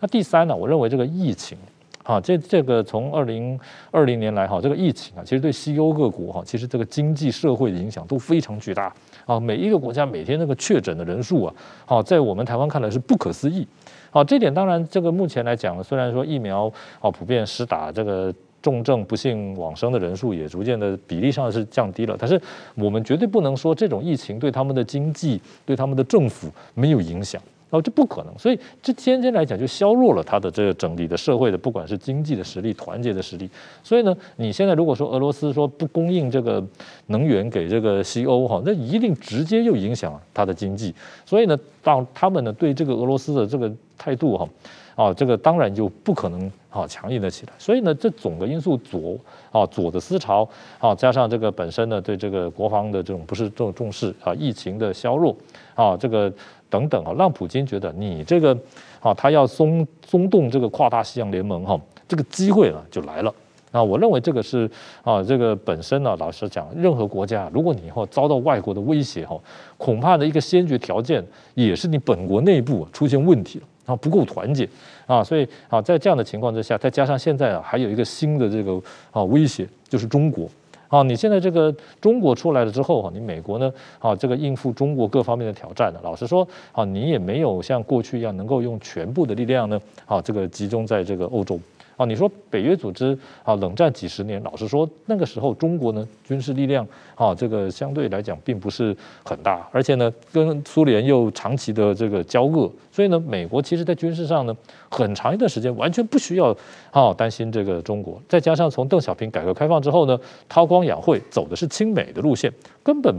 [0.00, 1.56] 那第三呢，我认为这个疫情。
[2.04, 3.56] 啊，这这个从二零
[3.92, 8.92] 二零年来哈，这个疫情啊，其实对西欧各国哈，其实这个经济社会的影响都非常巨大
[9.26, 9.38] 啊。
[9.38, 11.54] 每一个国家每天那个确诊的人数啊，
[11.84, 13.66] 好，在我们台湾看来是不可思议。
[14.10, 22.40] 好，这点当然这个目前来讲，虽然说疫苗啊普遍施打，这个重症不幸往生的人数也逐渐的比例上是降低了，但是
[22.74, 27.40] 我们绝对不能说这种疫情对他们的经济、对他们的政府没有影响。
[27.72, 33.48] 哦，这不可能，所以这间接来讲就削弱了他的这个整体的社会的，不管是经济的实力、团结的实力。
[33.82, 36.62] 所以呢，你现在如果说俄罗斯说不供应这个
[37.06, 40.94] 能源给这个西欧哈，那一定直接又影响他的经济。
[41.24, 44.46] 所以呢，当他们呢对这个俄罗斯的这个态度哈，
[44.94, 47.52] 啊，这个当然就不可能啊强硬的起来。
[47.58, 49.18] 所以呢，这总的因素左
[49.50, 55.36] 啊左的思潮啊，加上这个本身呢对这个国防的这种不是重重视啊，疫情的削弱
[55.74, 56.32] 啊，这个。
[56.72, 58.56] 等等啊，让普京觉得你这个
[58.98, 61.78] 啊，他要松松动这个跨大西洋联盟哈，
[62.08, 63.34] 这个机会呢就来了
[63.70, 63.82] 啊。
[63.82, 64.66] 我认为这个是
[65.02, 69.38] 啊，这个本身呢，老实讲，任何国家，如果你以后遭到外国的威胁哈，
[69.76, 74.68] 恐怕的一个先决条件也是你本国内部出现问题了啊，不够团结
[75.06, 75.22] 啊。
[75.22, 80.48] 所以啊，在这样的情况之下，再加上现在啊，还有一个新的这个啊威胁，就是中国。
[80.88, 83.72] 啊，你现在这个中国出来了之后哈，你美国呢？
[83.98, 91.58] 啊，这个应付中国各方面的挑战呢，老实说，啊，你也没有像过去一样能够用全部的力量呢，啊，这个集中在这个欧洲。
[92.02, 104.56] 啊，你说北约组织啊，冷战几十年，老实说，那个时候中国呢，军事力量啊，这个相对来讲并不是很大，而且呢，跟苏联又长期的这个交恶，所以呢，美国其实在军事上呢，
[104.90, 106.56] 很长一段时间完全不需要
[106.90, 108.20] 啊担心这个中国。
[108.28, 113.14] 再加上从邓小平改革开放之后呢，韬光养晦，走的是亲美的路线，根本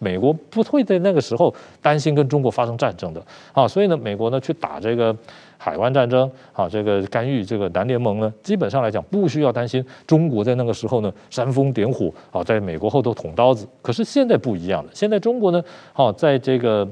[0.00, 5.16] 美国不会在那个时候担心跟中国发生战争的啊，所以呢，美国呢去打这个。
[5.62, 6.22] 海湾战争，
[6.54, 13.68] 啊，这个干预这个南联盟呢，基本上来讲不需要担心中国在那个时候呢煽风点火，啊，在美国后头捅刀子。
[13.82, 16.88] 可是现在不一样了，现在中国呢，好，在这个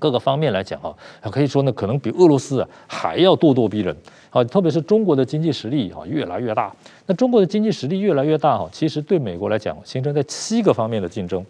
[0.00, 0.92] 各个方面来讲啊，
[1.30, 3.96] 可以说呢，可能比俄罗斯啊还要咄咄逼人，
[4.30, 6.74] 啊，特别是中国的经济实力啊越来越大。
[7.06, 11.46] 那中国的经济实力越来越大哈，其实对美国来讲形成在七个方面的竞争。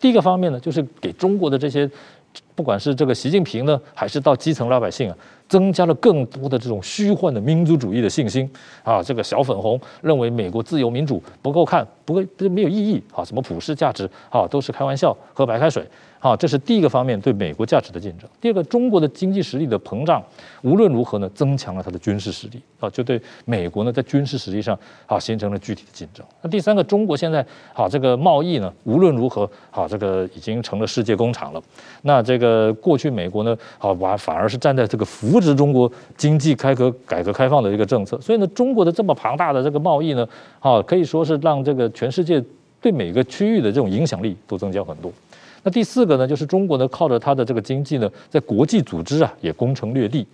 [0.00, 1.88] 第一个方面呢，就是给中国的这些。
[2.54, 5.16] 不管是这个习近平呢，还是到基层老百姓啊，
[5.48, 8.50] 增加了更多的这种虚幻的民族主义的信心
[8.82, 9.02] 啊。
[9.02, 15.86] 这个小粉红认为美国自由民主不够看，不够没有意义啊，什么普世价值啊，都是开玩笑，喝白开水。
[16.20, 18.28] 啊，这是第一个方面对美国价值的竞争。
[18.42, 20.22] 第二个，中国的经济实力的膨胀，
[20.60, 26.22] 无论如何呢，增强了它的军事实力啊，就对美国呢在军事实力上啊形成了具体的竞争。
[26.42, 27.40] 那第三个，中国现在
[27.72, 31.62] 啊这个贸易呢，无论如何啊这个已经成了世界工厂了。
[32.02, 38.18] 那这这个过去美国呢，好反反而是站在这个扶植中国经济开革改革开放的这个政策。
[38.18, 40.26] 所以呢，中国的这么庞大的这个贸易呢，
[40.58, 42.42] 好可以说是让这个全世界
[42.80, 45.12] 对每个区域的这种影响力都增加很多。
[45.62, 50.26] 那第四个呢，就是中国呢，靠着它的这个经济呢，在国际组织啊也攻城略地，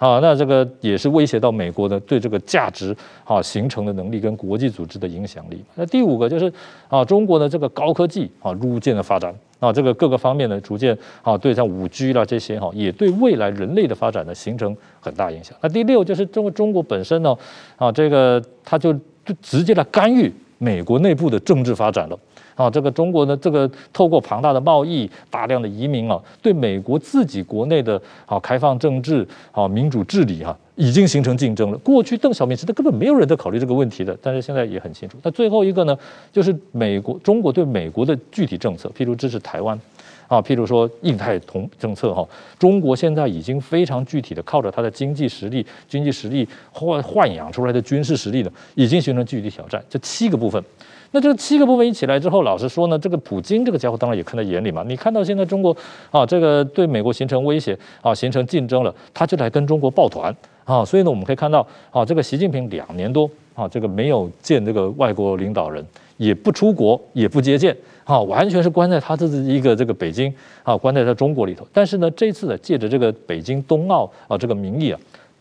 [0.00, 5.62] 啊，那这个也是威胁到美国的对这个价值啊形成的能力跟国际组织的影响力。
[5.74, 6.50] 那第五个就是
[6.88, 15.54] 啊，中国的这个高科技啊逐渐的发展啊，这个各个方面呢逐渐啊对像五 G 啦这些哈，也对未来人类的发展呢形成很大影响。
[15.60, 17.36] 那第六就是中中国本身呢
[17.76, 22.18] 啊，这个它就就直接来干预美国内部的政治发展了。
[22.60, 31.78] 啊，这个中国呢，这个透过庞大的贸易、大量的移民啊，对美国自己国内的啊开放政治、啊民主治理哈、啊，已经形成竞争了。
[31.78, 35.16] 过去邓小平时代根本没有人在考虑这个问题的，但是现在也很清楚。
[35.22, 35.96] 那最后一个呢，
[36.30, 39.80] 就是美国中国对美国的具体政策，譬如支持台湾，
[40.30, 42.24] 啊，譬如说印太同政策哈，
[42.56, 49.84] 中国现在已经非常具体的靠着它的经济实力、经济实力换换养出来的军事实力呢，已经形成具体挑战。
[49.90, 50.62] 这七个部分。
[51.10, 54.84] 那这七个部分一起来之后，老实说呢，这个普京这个家伙当然也看在眼里嘛。
[54.86, 55.76] 你看到现在中国
[56.12, 60.84] 啊，这个对美国形成威胁啊，形成竞争了，他就来跟中国抱团啊。
[60.84, 65.84] 所以呢，我们可以看到啊，这个习近平两年多啊，这个没有见这个外国领导人，
[66.16, 67.76] 也不出国，也不接见
[68.10, 71.64] 啊，完全是关在他这一个这个北京啊，关在他中国里头。
[71.72, 74.98] 但是呢，这次呢，借着这个北京冬奥啊这个名义啊。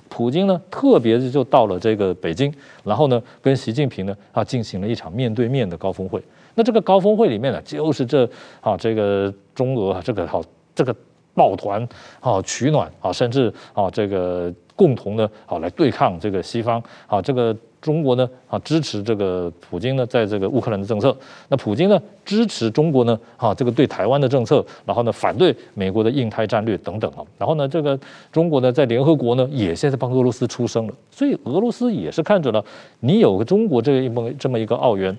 [0.07, 2.53] 普京呢，特别就到了这个北京，
[2.83, 6.21] 然后呢，跟习近平呢啊进行了一场面对面的高峰会。
[6.53, 8.29] 那这个高峰会里面呢，就是这
[8.61, 10.43] 啊这个中俄这个好
[10.75, 10.95] 这个
[11.33, 11.87] 抱团
[12.19, 17.55] 啊取暖啊，甚至啊这个共同的啊来对抗这个西方啊这个。
[17.81, 21.15] 中国呢啊支持这个普京呢在这个乌克兰的政策，
[21.47, 27.97] 那普京呢支持中国呢啊这个对台湾的政策，然后呢反对美国的印太战略等等啊，然后呢这个
[28.31, 32.63] 中国呢在联合国呢也现在帮俄罗斯出声了，所以俄罗斯也是看准了
[32.99, 35.15] 你有个中国这一么这么一个奥援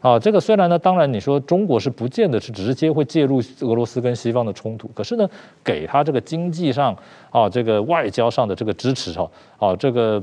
[0.00, 5.28] 啊，这个虽然呢当然你说中国是不见得是直接会介入俄罗斯跟西方的冲突，可是呢
[5.64, 6.96] 给他这个经济上
[7.30, 10.22] 啊这个外交上的这个支持哈啊这个。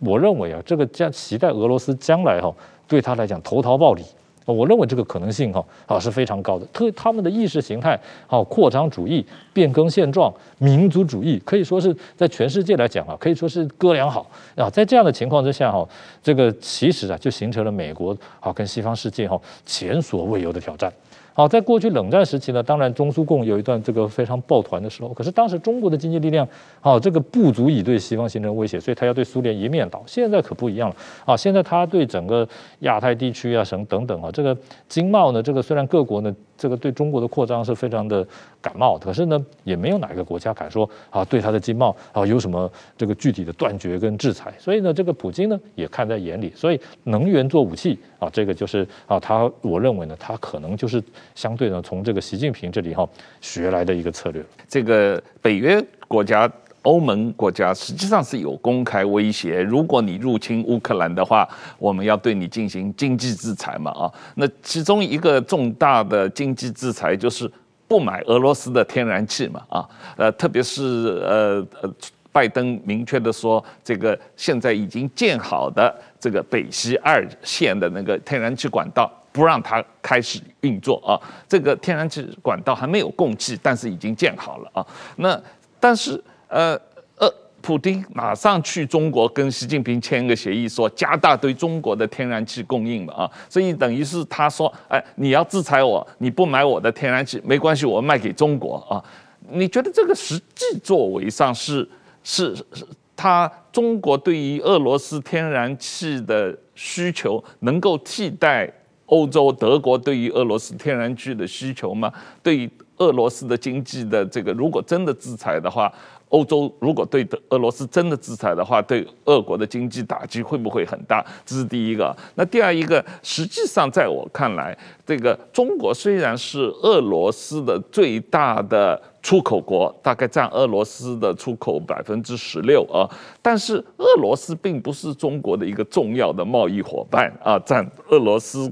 [0.00, 2.54] 我认为啊，这个将期待俄罗斯将来哈，
[2.86, 4.02] 对他来讲投桃报李，
[4.44, 6.66] 我认为这个可能性哈啊是非常高的。
[6.66, 14.26] 特他们的意识形态啊，扩张主义、变更现状、民族主义，可以说是在全世界来讲啊，可以说是哥俩好
[14.56, 14.68] 啊。
[14.68, 15.88] 在这样的情况之下哈，
[16.22, 20.92] 这个其实啊就形成了美国啊跟西方世界哈前所未有的挑战。
[21.34, 26.48] 好，在过去冷战时期呢，当然中苏共有一段这个非常抱团的时候，可是当时中国的经济力量，
[26.80, 30.02] 啊，这个不足以对西方形成威胁，所以他要对苏联一面倒。
[30.06, 32.48] 现在可不一样了，啊，现在他对整个
[32.80, 34.56] 亚太地区啊，什么等等啊，这个
[34.88, 36.34] 经贸呢，这个虽然各国呢。
[36.64, 38.26] 这个对中国的扩张是非常的
[38.58, 44.50] 感冒，可是呢，也没有哪一个国家敢说啊，对他的经贸啊有什么这个具体的断绝跟制裁。
[44.58, 51.02] 所以呢，这个普京呢也看在眼里，所以能源做武器啊，这个就是啊，他我认为呢，他可能就是
[51.34, 53.06] 相对呢从这个习近平这里哈
[53.42, 54.42] 学来的一个策略。
[54.66, 56.50] 这个北约国家。
[56.84, 64.12] 欧盟国家实际上是有公开威胁，如果你入侵乌克兰的话，我们要对你进行经济制裁嘛啊。
[64.34, 67.50] 那其中一个重大的经济制裁就是
[67.88, 69.88] 不买俄罗斯的天然气嘛啊。
[70.16, 70.82] 呃，特别是
[71.24, 71.90] 呃呃，
[72.30, 81.16] 拜登明确的说，这个现在已经建好的这个北溪二线的那个天然气管道，不让它开始运作啊。
[81.48, 84.86] 这个天然气管道还没有供气，但是已经建好了啊。
[85.16, 85.40] 那
[85.80, 86.22] 但是。
[86.54, 86.80] 呃
[87.16, 87.28] 呃，
[87.60, 99.02] 普丁马上去中国跟习近平签一个协议，说加大对中国的天然气供应嘛啊，所以等于是他说，哎，你要制裁我，你不买我的天然气没关系，我卖给中国啊。
[99.50, 101.86] 你觉得这个实际作为上是
[102.22, 102.86] 是是，
[103.16, 108.72] 他中国对于俄罗斯天然气的需求能够替代
[109.06, 112.12] 欧洲德国对于俄罗斯天然气的需求吗？
[112.42, 115.92] 对于俄罗斯的经济的这个，如果真的制裁的话？
[116.34, 121.24] 欧洲如果对俄罗斯真的制裁的话，对俄国的经济打击会不会很大？
[121.46, 122.14] 这是第一个。
[122.34, 133.08] 那第二一个，实际上在我看来，这个中国虽然是俄罗斯的最大的出口国，大概占俄罗斯的出口百分之十六啊，
[133.40, 138.68] 但是俄罗斯并不是中国的一个重要的贸易伙伴啊，占俄罗斯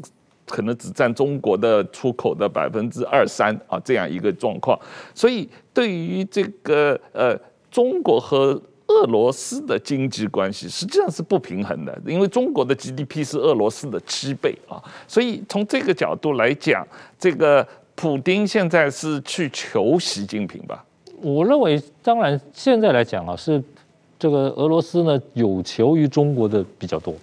[0.49, 4.77] 可能只占中国的出口的百分之二三啊，这样一个状况。
[5.15, 7.39] 所以对于这个呃。
[7.73, 16.87] 中国和俄罗斯的经济关系实际上是不平衡的，因为中国的 GDP 是俄罗斯的七倍啊，所以从这个角度来讲，
[17.19, 20.85] 这个普丁现在是去求习近平吧？
[21.23, 23.63] 我认为，当然现在来讲啊，是
[24.19, 27.15] 这个俄罗斯呢有求于中国的比较多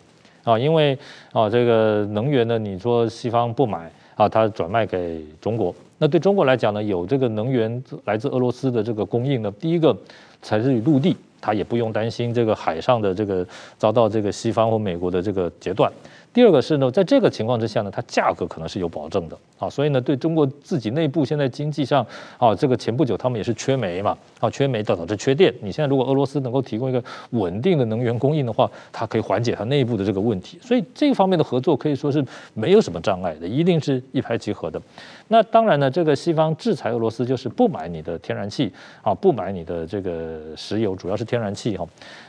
[0.43, 0.97] 啊，因为
[1.31, 9.95] 啊这个能源呢，你说西方不买啊，它转卖给中国，那对中国来讲呢，有这个能源来自俄罗斯的这个供应呢，第一个。
[10.41, 13.45] 采自于陆地，他也不用担心这个海上的这个
[13.78, 15.91] 遭到这个西方或美国的这个截断。
[16.31, 22.05] 第二个是呢，在这个情况之下呢，它价格可能是有保证的啊，所以呢，对中国自己内部现在经济上
[22.37, 25.51] 啊，这个前不久他们也是缺煤嘛啊，缺煤导致缺电。
[25.61, 30.59] 你现在如果俄罗斯能够提供一个稳定的能源供应的话，它可以缓解它内部的这个问题。
[30.61, 34.79] 所以这方面的合作可以说是没有什么障碍的，一定是一拍即合的。
[35.29, 41.83] 那当然呢，这个西方制裁俄罗斯就是不买你的天然气啊，不买你的这个石油，主要是天然气哈。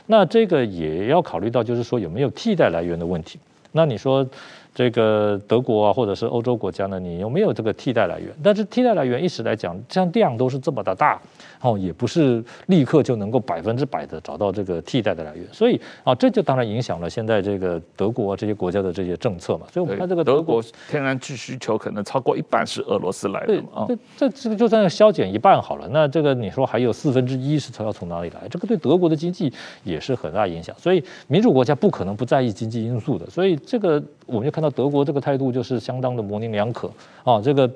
[0.07, 3.37] 那这个也要考虑到，就是说有没有替代来源的问题。
[3.71, 4.27] 那你说
[4.73, 6.99] 这个德国啊，或者是欧洲国家呢？
[6.99, 8.29] 你有没有这个替代来源？
[8.41, 11.19] 但是替代来源一时来讲，像量都是这么的大。
[11.61, 19.67] 哦，也不是立刻就能够百分之百的找到这个替代的来源，所以啊，这就当然影响了现在这个德国这些国家的这些政策嘛。
[19.71, 20.59] 所以我们看这个德国
[20.89, 23.85] 天然气需求可能超过一半是俄罗斯来的啊。
[23.87, 28.47] 这这这个就算削减一半好了，那这个你说还有四分之一是要从哪里来？
[28.49, 29.53] 这个对德国的经济
[29.83, 30.75] 也是很大影响。
[30.79, 33.29] 所以民主国家不可能不在意经济因素的。
[33.29, 36.91] 所以这个我们就看到德国这个态度就是相当的模棱两可
[37.23, 37.41] 啊。
[37.41, 37.69] 这个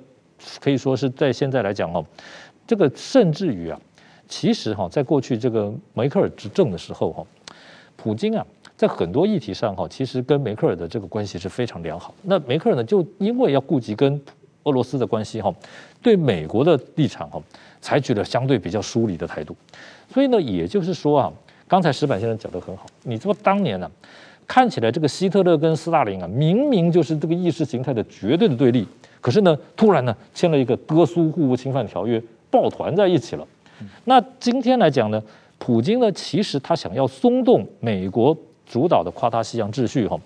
[0.62, 2.06] 可以说是在现在来讲哦。
[2.68, 3.80] 这个甚至于啊，
[4.28, 7.24] 其实哈，在过去这个梅克尔执政的时候哈，
[7.96, 12.14] 普京啊，在很多议题上哈，其实跟梅克尔的这个关系是非常良好。
[12.24, 14.20] 那梅克尔呢，就因为要顾及跟
[14.64, 15.54] 俄罗斯的关系哈，
[16.02, 17.40] 对美国的立场哈，
[17.82, 19.56] 采取了相对比较疏离的态度。
[20.12, 21.32] 所以呢，也就是说啊，
[21.68, 23.92] 刚才石板先生讲得很好，你说当年呢、
[24.48, 28.88] 看起来这个希特勒跟斯大林啊，明明就是这个意识形态的绝对的对立，
[29.20, 33.48] 可是呢，突然呢签了一个德苏互不侵犯条约，抱团在一起了。
[34.06, 35.22] 那今天来讲呢，
[35.58, 40.20] 普京呢其实他想要松动美国主导的跨大西洋秩序哈，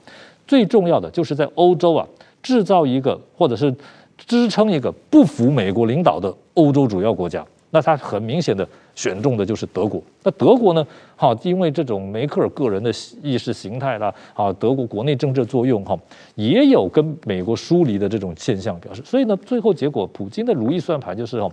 [0.45, 2.07] 最重要的就是在欧洲啊
[2.43, 3.73] 制造一个或者是
[4.17, 7.45] 支撑一个不服美国领导的欧洲主要国家。
[7.71, 10.01] 那他很明显的选中的就是德国。
[10.23, 10.85] 那德国呢？
[11.15, 12.91] 好，因为这种梅克尔个人的
[13.21, 15.97] 意识形态啦，啊，德国国内政治作用哈，
[16.35, 19.01] 也有跟美国疏离的这种现象表示。
[19.05, 21.49] 所以呢，最后结果，普京的如意算盘就是哈，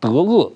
[0.00, 0.50] 德俄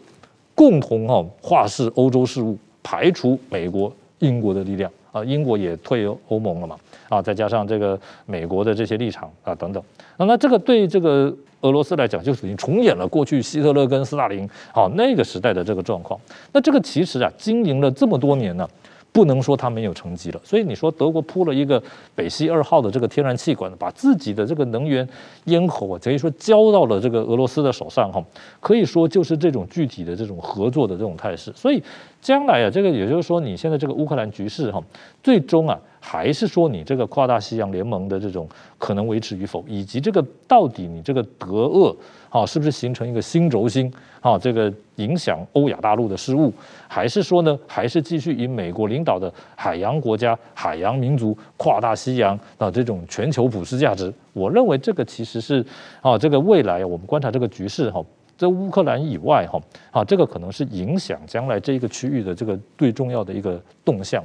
[0.54, 6.76] 共同哈化视欧洲事务，排除美国、英国的力量啊，英国也退欧盟了嘛，
[7.08, 9.82] 啊，再加上这个美国的这些立场啊等等，
[10.18, 11.34] 那那这个对这个。
[11.62, 16.20] 俄罗斯来讲，就已经重演了过去希特勒跟斯大林啊那个时代的这个状况。
[16.52, 18.68] 那这个其实啊，经营了这么多年呢，
[19.16, 20.40] 不能说它没有成绩了。
[20.44, 21.82] 所以你说德国铺了一个
[22.14, 25.08] 北溪二号的这个天然气管，把自己的这个能源
[25.46, 28.22] 咽喉啊，等于说交到了这个俄罗斯的手上哈，
[28.60, 31.50] 可以说就是这种具体的这种合作的这种态势。
[31.56, 31.82] 所以
[32.20, 34.82] 将来啊，这个也就是说，你现在这个乌克兰局势哈，
[35.22, 35.80] 最终啊。
[35.98, 38.48] 还是说你这个跨大西洋联盟的这种
[38.78, 41.96] 可能维持与否，以及这个到底你这个德俄
[42.36, 44.36] 啊是不是形成一个新轴心啊？
[44.36, 46.52] 这个影响欧亚大陆的事务，
[46.86, 54.12] 还是说呢，还是继续以美国领导的海洋国家、海洋民族、跨大西洋啊这种全球普世价值？
[54.34, 55.64] 我认为这个其实是
[56.02, 58.04] 啊，这个未来我们观察这个局势哈，
[58.36, 59.58] 在乌克兰以外哈
[59.90, 64.22] 啊，这个可能是影响将来这一个区域的这个最重要的一个动向。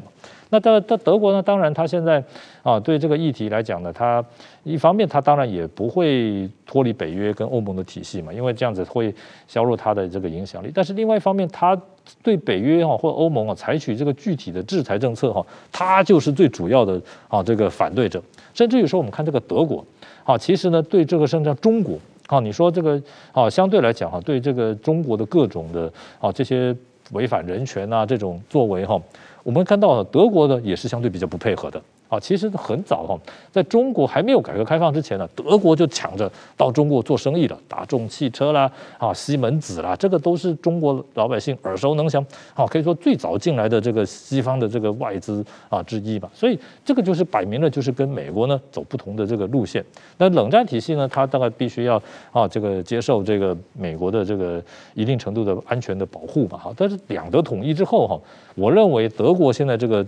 [0.52, 1.41] 那德德德国呢？
[1.41, 2.22] 当然，他现在
[2.62, 4.24] 啊，对这个议题来讲呢，他
[4.64, 9.16] 一方面他当然也不会脱离北约跟欧盟的体系嘛，因为这样子会
[9.47, 10.70] 削弱他的这个影响力。
[10.76, 11.80] 但是另外一方面，他
[12.22, 18.22] 对北约哈或欧盟啊采取这个具体的制裁政策哈，他就是最主要的啊这个反对者。
[18.54, 19.86] 甚至于说，我们看这个德国
[20.26, 21.97] 啊，其实呢对这个甚至中国
[22.28, 25.89] 啊，你说这个啊相对来讲哈，对这个中国的各种的
[26.20, 26.76] 啊这些
[27.14, 29.02] 违反人权啊这种作为哈。
[29.44, 31.82] 我们看到德国呢也是相对比较不配合的。
[32.12, 33.18] 啊，其实很早哈，
[33.53, 42.22] 在中国还没有改革开放之前呢，德国就抢着到中国做生意了，大众汽车啦，啊，西门子啦，这个都是中国老百姓耳熟能详，
[42.53, 46.30] 啊，可以说最早进来的这个西方的这个外资啊之一吧。
[46.34, 49.82] 所以这个就是摆明了就是跟美国呢走不同的这个路线。
[50.18, 51.95] 那冷战体系呢，它大概必须要
[52.34, 54.62] 啊这个接受这个美国的这个
[54.95, 56.74] 一定程度的安全的保护吧，哈。
[56.76, 58.20] 但是两德统一之后哈，
[58.55, 60.05] 我认为德国现在这个。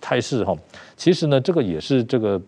[0.00, 0.56] 态势哈，
[0.96, 2.40] 其实呢，这个也是这个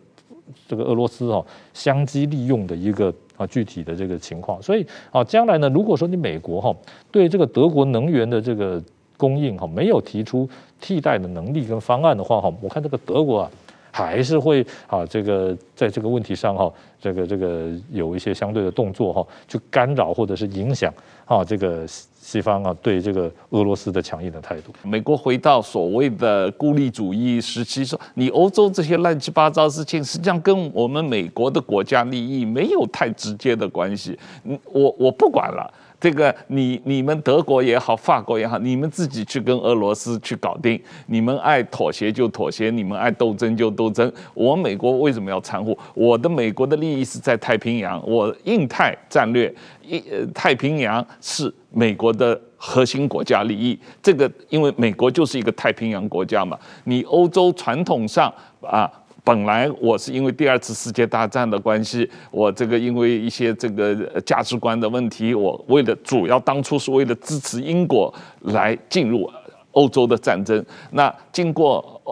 [0.66, 1.44] 这个俄罗斯哈
[1.74, 4.60] 相机利用的一个啊具体的这个情况。
[4.62, 6.74] 所以啊，将来呢，如果说你美国哈
[7.10, 8.82] 对这个德国能源的这个
[9.16, 10.48] 供应哈没有提出
[10.80, 13.50] 替代的能力跟方案的话哈，我看这个德国啊
[13.90, 20.92] 还是会啊这个在这个问题上哈这个这个有一些相对的动作哈，去干扰或者是影响
[21.26, 21.86] 啊这个。
[22.32, 24.72] 西方啊，对这个俄罗斯的强硬的态度。
[24.82, 34.18] 美国回到所谓的孤立主义时期，说你欧洲这些乱七八糟事情，实际上跟我们美国的国家利益没有太直接的关系。
[34.44, 35.70] 嗯，我我不管了。
[36.02, 44.12] 这个你你们德国也好，法国也好，你们自己去跟俄罗斯去搞定，你们爱妥协就妥协，你们爱斗争就斗争。
[44.34, 45.78] 我美国为什么要掺和？
[45.94, 49.54] 我的美国的利益是在太平洋，我印太战略，
[49.86, 50.02] 印
[50.34, 53.78] 太平洋是美国的核心国家利益。
[54.02, 58.90] 这个因为美国就是一个太平洋国家嘛，你欧洲传统上啊。
[59.24, 69.30] 本来我是因为第二次世界大战的关系，我这个因为一些这个价值观的问题，我为了主要当初是为了支持英国来进入
[69.70, 70.64] 欧洲的战争。
[70.90, 72.02] 那经过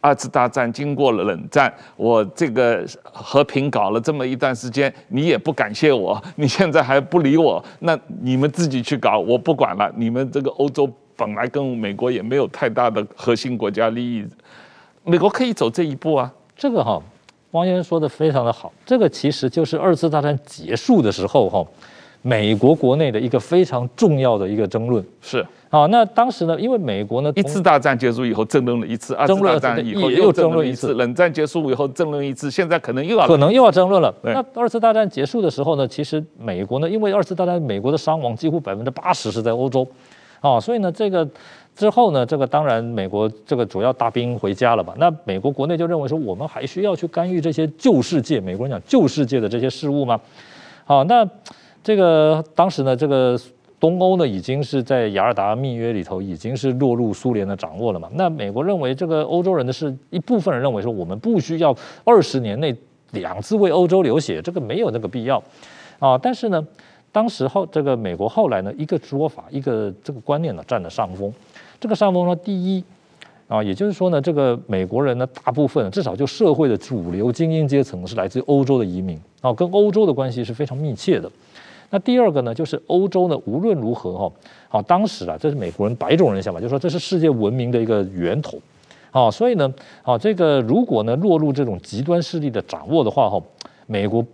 [0.00, 9.88] 二次大战，经过了冷战，我这个和平搞了这么一段时间，你也不感谢我，你现在还不理我，那你们自己去搞，我不管了。
[9.96, 14.26] 你们这个欧洲本来跟美国也没有太大的核心国家利益，
[15.04, 16.32] 美国可以走这一步啊。
[16.56, 17.00] 这个哈，
[17.50, 18.72] 汪先生说的非常的好。
[18.86, 21.64] 这个其实就是二次大战结束的时候哈，
[22.22, 25.04] 美国国内的一个非常重要的一个争论。
[25.20, 34.14] 是啊，那当时呢，因为美国呢，一次大战结束以后争论了一次，二次大战以后又争论一次，冷战结束以后争论一次，现在可能又要可能又要争论了。
[34.22, 39.86] 那二次大战结束的时候呢，其实美国呢，因为二次大战美国的伤亡几乎百分之八十是在欧洲。
[40.40, 41.26] 啊，所以呢，这个
[41.76, 44.94] 之后呢，这个当然美国这个主要大兵回家了吧？
[44.98, 50.18] 那美国国内就认为说，我们还需要去干预这些旧世界，美国人讲旧世界的这些事务吗？
[50.84, 51.28] 好，那
[51.84, 53.38] 这个当时呢，这个。
[53.78, 58.08] 东欧呢，已经是在雅尔达密约里头，已经是落入苏联的掌握了嘛。
[58.14, 62.74] 那美国认为这个欧洲人的是一部分人认为说，我们不需要二十年内
[63.10, 65.40] 两次为欧洲流血，这个没有那个必要
[65.98, 66.16] 啊。
[66.16, 66.66] 但是呢，
[67.12, 71.30] 当时后这个美国后来呢，一个说法，一个这个观念呢，占了上风。
[71.78, 72.82] 这个上风呢，第一
[73.48, 81.30] 啊，也就是说呢，这个美国人呢，大部分至少就社会的主流精英阶层是来自于欧洲的移民啊，跟欧洲的关系是非常密切的。
[81.90, 84.32] 那第二个呢，就是欧洲呢，无论如何哈，
[84.68, 88.58] 好，当时啊，这是美国人白种人想法，就是说这是世界文明的一个源头，
[89.12, 89.72] 啊，所以呢，
[90.02, 93.40] 啊，这个如果呢落入这种极端势力的掌握的话哈，
[93.86, 94.24] 美国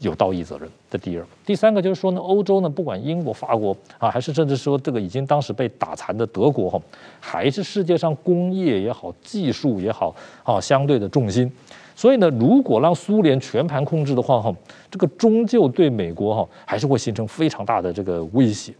[0.00, 0.68] 有道义责任。
[0.90, 6.80] 这第二，第三个就是说呢，欧洲呢，不管英国、法国啊，还是甚至说这个已经当时被打残的德国哈，
[7.20, 11.50] 还是世界上工业也好、技术也好啊，相对的重心。
[11.94, 14.54] 所以呢，如果让苏联全盘控制的话，哈，
[14.90, 18.72] 这个终究对美国哈还是会形成非常大的这个威胁，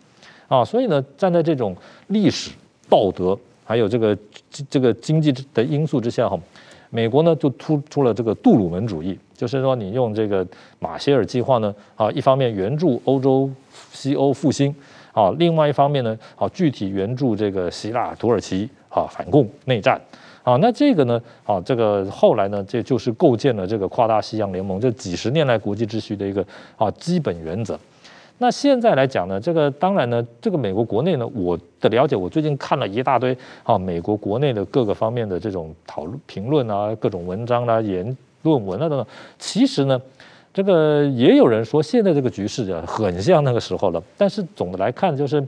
[0.48, 2.50] 啊，所以呢，站在这种历史、
[2.88, 4.16] 道德还有这个
[4.70, 6.40] 这个经济的因素之下，哈，
[6.90, 10.46] 美国呢就突出了这个杜鲁门主义，就是说你用这个
[10.78, 13.48] 马歇尔计划呢，啊，一方面援助欧洲
[13.92, 14.74] 西欧复兴，
[15.12, 20.00] 啊，另外一方面呢，啊，具体援助这个希腊、土耳其啊反共内战。
[20.42, 21.20] 啊，那这个呢？
[21.44, 26.44] 啊，这个后来呢，这就是构建了这个跨大西洋联盟这几十年来国际秩序的一个
[26.78, 27.78] 啊基本原则。
[28.42, 39.06] 那现在来讲呢，这个当然呢，这个美国国内呢，我的了解，我最近看了一大堆啊，美国国内的各个方面的这种讨论、评论啊，各种文章啦、啊、言论文啊等等。
[39.38, 40.00] 其实呢，
[40.54, 44.02] 这个也有人说，现在这个局势啊，很像那个时候了。
[44.16, 45.46] 但是总的来看，就是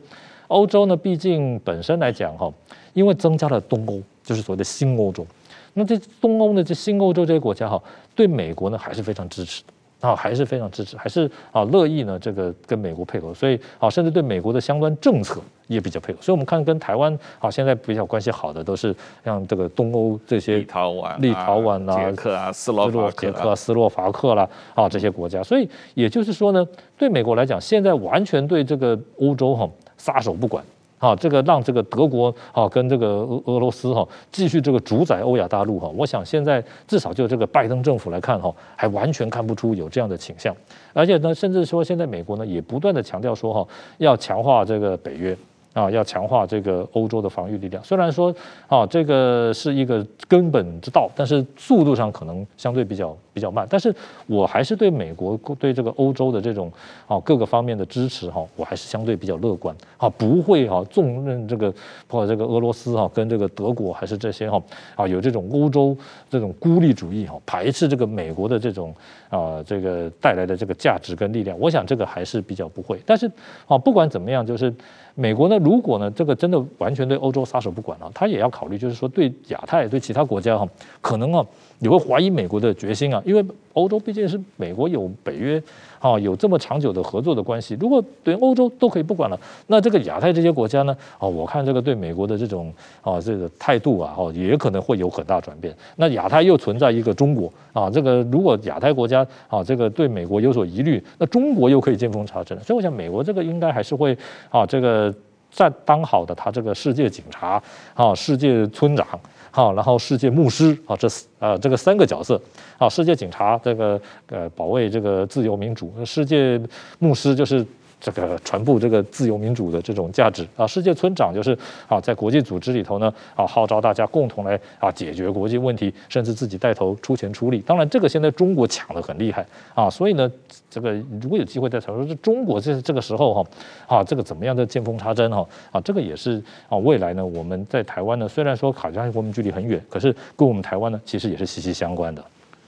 [0.49, 2.53] 欧洲呢，毕竟本身来讲哈，
[2.93, 4.01] 因为增加了东欧。
[4.25, 5.27] 就是所谓的新欧洲，
[5.75, 7.83] 那这东欧呢，这新欧洲这些国家哈，
[8.15, 9.65] 对美国呢还是非常支持
[10.03, 16.19] 啊，还是非常支持，还是啊乐意呢这个跟美国配合，所以啊甚至对美国的相关政策也比较配合。
[16.21, 18.93] 所以我们看跟台湾啊现在比较关系好的都是
[19.25, 25.41] 像这个东欧这些立陶宛、立陶宛啊、捷克啊、斯洛伐克、捷克、斯洛伐克啦啊这些国家。
[25.41, 26.67] 所以也就是说呢，
[26.99, 30.65] 对美国来讲，现在完全对这个欧洲哈撒手不管。
[31.03, 40.55] 啊，这个让这个德国啊跟这个俄俄罗斯哈继续这个主宰欧亚大陆哈，我想现在至少就这个拜登政府来看哈，还完全看不出有这样的倾向，
[40.93, 43.67] 而且呢，甚至说现在美国呢也不断的强调说哈，
[43.99, 45.37] 要强化这个北约。
[45.73, 47.83] 啊，要强化这个欧洲的防御力量。
[47.83, 48.35] 虽然说
[48.69, 53.67] 啊，这个是一个根本之道，但是速度上可能相对比较比较慢。
[53.71, 53.95] 但是
[54.27, 56.71] 我还是对美国对这个欧洲的这种
[57.07, 61.71] 啊各个方面的支持哈，我还是相对比较乐观啊，不会哈纵任这个
[62.07, 64.63] 包括这个俄罗斯哈跟这个德国还是这些哈
[64.95, 65.97] 啊有这种欧洲
[66.29, 68.95] 这种孤立主义哈，排斥这个美国的这种
[69.31, 71.59] 啊这个带来的这个价值跟力量。
[71.59, 73.01] 我想这个还是比较不会。
[73.07, 73.27] 但是
[73.67, 74.71] 啊，不管怎么样，就是。
[75.15, 80.67] 美国呢，如果呢，这个真的完全对欧洲撒手不管了，他也要考虑，就是说对亚太、对其他国家哈，
[81.01, 81.47] 可能啊，
[81.79, 83.45] 你会怀疑美国的决心啊，因为
[83.75, 85.63] 欧洲毕竟是美国有北约
[86.03, 87.75] 啊，有这么长久的合作的关系。
[87.81, 95.73] 如果对欧洲都可以不管了，那这个亚太这些国家呢，啊，我看这个对美国的这种啊这个态度啊，哦，也可能会有很大转变。
[95.97, 102.59] 那亚太又存在一个中国啊，这个如果亚太国家啊这个对美国有所疑虑，那中国又可以见缝插针。
[102.61, 104.19] 所以我想，美国这个应该还是会
[104.51, 105.15] 啊这个。
[105.55, 109.07] 在当好的他这个世界警察啊，世界村长
[109.53, 111.07] 好，然后世界牧师啊，这
[111.39, 112.41] 呃这个三个角色
[112.79, 116.61] 啊，世界警察这个呃保卫这个自由民主，世界
[116.99, 117.65] 牧师就是。
[118.03, 121.57] 这个传播这个自由民主的这种价值啊，世界村长就是
[121.89, 127.61] 啊，在国际组织里头呢啊，号召大家共同来啊解决国际问题，甚至自己带头出钱出力。
[127.61, 130.29] 当然，这个现在中国抢得很厉害啊，所以呢，
[130.69, 133.47] 这个如果有机会再讨论，这中国这这个时候哈
[133.87, 142.25] 啊，这个怎么样的见缝插针哈啊，这个也是啊，未来呢，我们在台湾呢，虽然说好像我们距离很远，可是跟我们台湾呢，其实也是息息相关的。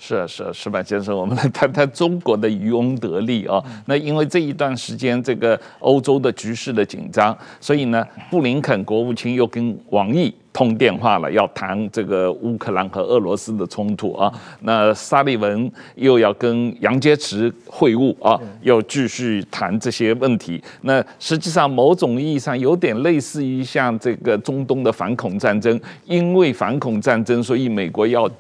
[0.07, 3.59] 是啊，是啊，石板先生，我们来谈谈中国的渔翁得利啊。
[3.87, 14.31] 那因为这一段时间这个欧洲的局势的紧张，所以呢，布林肯国务卿又跟王毅通电话了，要谈这个乌克兰和俄罗斯的冲突啊。
[14.61, 20.63] 那沙利文又要跟杨洁篪会晤啊，要继续谈这些问题。
[20.83, 28.31] 那实际上某种意义上有点类似于像这个中东的反恐战争，因为反恐战争，所以美国要。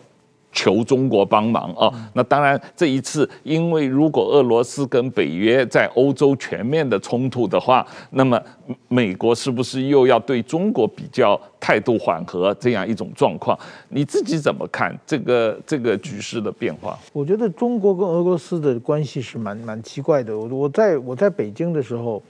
[0.54, 1.92] 求中国帮忙啊。
[2.14, 8.40] 那当然，这一次因为如果俄罗斯跟北约在欧洲全面的冲突的话，那么
[8.88, 13.58] 美国是不是又要对中国比较态度缓和这样一种状况？
[13.88, 16.98] 你自己怎么看这个这个局势的变化？
[17.12, 20.38] 我觉得中国跟俄罗斯的关系是蛮蛮奇怪的。
[20.38, 22.22] 我我在我在北京的时候，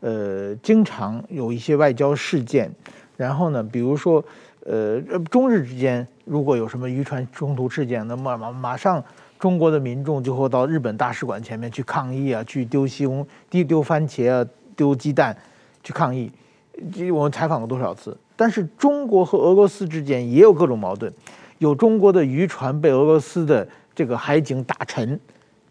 [0.00, 2.70] 呃，经常有一些外交事件，
[3.16, 4.24] 然后呢，比如说。
[4.64, 9.02] 呃，中日之间如果有什么渔船冲突事件，那么马马上
[9.36, 14.46] 中国的民众就会到日本大使馆前面去抗议啊，去丢西红、丢丢番茄啊，
[14.76, 15.36] 丢鸡蛋
[15.82, 16.30] 去抗议。
[17.12, 18.16] 我们采访过多少次？
[18.36, 21.12] 但是中国和俄罗斯之间也有各种矛盾，
[21.58, 25.18] 有中国的渔船被俄罗斯的这个海警打沉，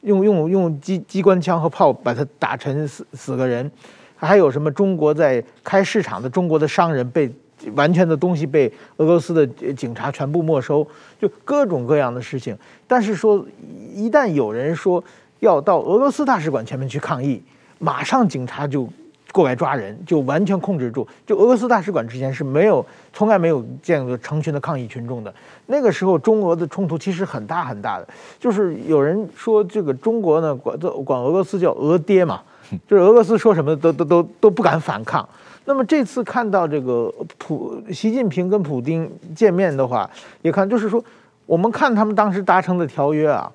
[0.02, 3.72] 用用用机机关枪和炮把它打沉死死个人，
[4.18, 7.32] 还有什么中国在开市场的中国的商人被。
[7.76, 10.86] 完全的东西被俄罗斯的警察全部没收，
[11.20, 12.58] 就各种各样的事情。
[12.88, 13.46] 但是说，
[13.94, 15.04] 一旦有人说
[15.40, 17.42] 要到俄罗斯大使馆前面去抗议，
[17.80, 18.88] 马上警察就
[19.32, 21.08] 过来抓人，就完全控制住。
[21.26, 25.34] 就俄罗斯大使馆之前是没有，从来没有见过成群的抗议群众的。
[25.68, 28.08] 那个时候，中俄的冲突其实很大很大的。
[28.40, 32.42] 就是有人说，这个中国呢，管管俄罗斯叫俄爹嘛，
[32.88, 35.28] 就是俄罗斯说什么都都都都不敢反抗。
[35.66, 40.10] 那么这次看到这个普习近平跟普丁见面的话，
[40.42, 41.04] 也看就是说，
[41.46, 43.50] 我们看他们当时达成的条约啊，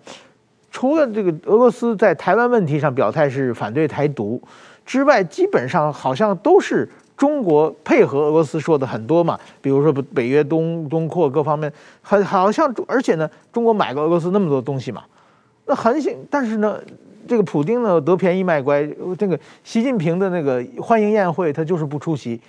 [0.70, 4.40] 除了这个俄罗斯在台湾问题上表态是反对台独
[4.84, 11.70] 之外，基本上好像都是中国配合俄罗斯说的很多嘛，比如说北约东东扩各方面，
[12.02, 15.02] 很好像而且呢，中国买过俄罗斯那么多东西嘛，
[15.66, 16.78] 那很行，但是呢。
[17.28, 18.86] 这个普京呢得便宜卖乖，
[19.18, 22.40] 这个习近平的那个欢迎宴会他就是不出席，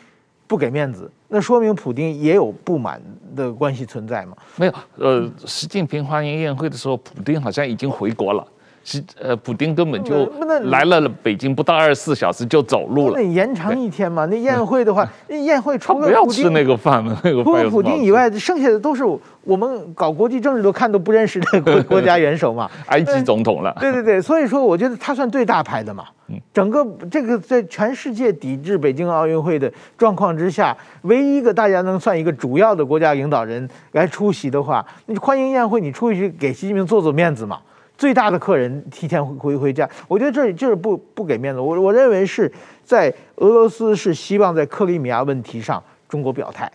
[0.47, 3.01] 不给面子，那说明普京也有不满
[3.35, 4.37] 的关系存在嘛？
[4.55, 8.47] 没有，呃，习近平欢迎宴会的时候，普京好像已经回国了。
[8.89, 10.25] 是呃，普丁根本就
[10.69, 13.15] 来了北京，不到二十四小时就走路了。
[13.17, 14.25] 那延长一天嘛？
[14.27, 19.03] 那宴会的话，那宴会除了不要吃那个饭嘛，那个除了普丁以外，剩下的都是
[19.43, 22.71] 我们搞国际政治都看都不认识的国 国家元首嘛。
[22.87, 23.75] 埃及总统了。
[23.77, 26.05] 对对对，所以说我觉得他算最大牌的嘛。
[26.53, 37.59] 整个这个在全世界抵制北京奥运会的状况之下，唯一一个大家能算一个主要的国家领导人来出席的话，那欢迎宴会你出去给习近平做做面子嘛。
[37.97, 41.59] 最大的客人提前回回家，我觉得这就是不不给面子。
[41.59, 42.51] 我我认为是
[42.83, 46.71] 在俄罗斯是希望在克里米亚问题上中国表态，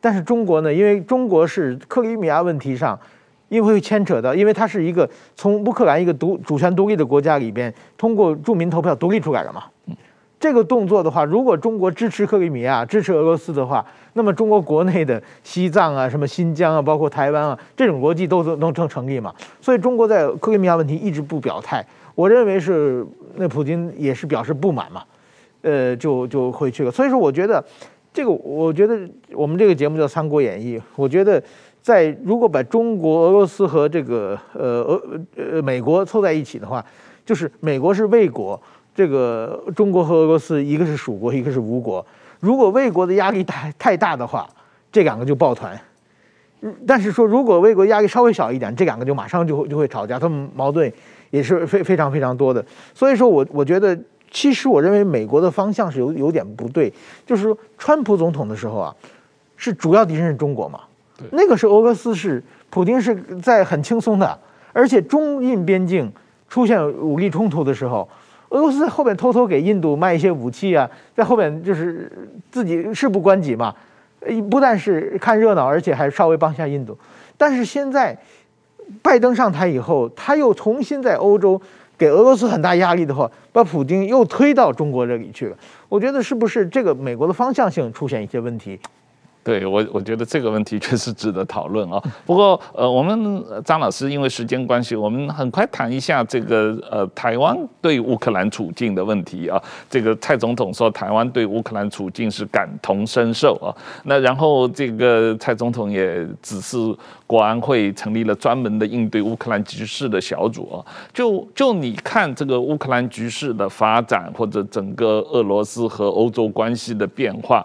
[0.00, 2.98] 但是中国呢，因为中国是克里米亚问题上，
[3.48, 9.64] 因为会牵扯到，因为它是一个从乌克兰一个独主权独立的国家里边通过著名投票独立出来的嘛。
[10.44, 13.82] 这个动作的话，如果中国支持克里米亚、支持俄罗斯的话，
[14.12, 19.34] 那么中国国内的西藏啊、什么新疆啊、包括台湾啊，这种逻辑都都能成成立嘛？
[19.58, 21.82] 所以中国在克里米亚问题一直不表态，
[22.14, 25.02] 我认为是那普京也是表示不满嘛，
[25.62, 26.90] 呃，就就回去了。
[26.90, 27.64] 所以说，我觉得
[28.12, 29.00] 这个，我觉得
[29.32, 31.42] 我们这个节目叫《三国演义》，我觉得
[31.80, 35.02] 在如果把中国、俄罗斯和这个呃俄
[35.38, 36.84] 呃美国凑在一起的话，
[37.24, 38.60] 就是美国是卫国。
[38.94, 42.04] 这个中国和俄罗斯，一个是蜀国，一个是吴国。
[42.38, 44.48] 如果魏国的压力太太大的话，
[44.92, 45.76] 这两个就抱团。
[46.86, 50.90] 但是说，如果魏国压力稍微小一点，这两个就马上就会就会吵架，他们矛盾
[51.30, 52.64] 也是非非常非常多的。
[52.94, 53.98] 所以说我我觉得，
[54.30, 56.92] 其实我认为美国的方向是有有点不对，
[57.26, 58.94] 就是说，川普总统的时候啊，
[59.56, 60.80] 是主要敌人是中国嘛，
[61.32, 64.38] 那个时候俄罗斯是普京是在很轻松的，
[64.72, 66.10] 而且中印边境
[66.48, 68.08] 出现武力冲突的时候。
[68.50, 72.10] 俄罗斯在后面偷偷给印度卖一些武器啊，在后面就是
[72.50, 73.74] 自己事不关己嘛，
[74.50, 76.96] 不但是看热闹，而且还稍微帮下印度。
[77.36, 78.16] 但是现在
[79.02, 81.60] 拜登上台以后，他又重新在欧洲
[81.98, 85.56] 给俄罗斯很大压力的话，把普京又推到中国这里去了。
[85.88, 88.78] 我觉得是不是这个美国的方向性出现一些问题？
[89.44, 92.02] 对我，我觉得这个问题确实值得讨论啊。
[92.24, 99.62] 不过，呃，我们张老师因为时间关系，我们很快谈一下这个呃台湾对乌克兰处境的问题啊。
[99.90, 103.68] 这个蔡总统说台湾对乌克兰处境是感同身受啊。
[104.04, 106.78] 那然后这个蔡总统也指示
[107.26, 110.80] 国安会成立了专门的应对乌克兰局势的小组啊。
[111.12, 117.62] 就就你看这个乌克兰局势的发展，或者整个俄罗斯和欧洲关系的变化。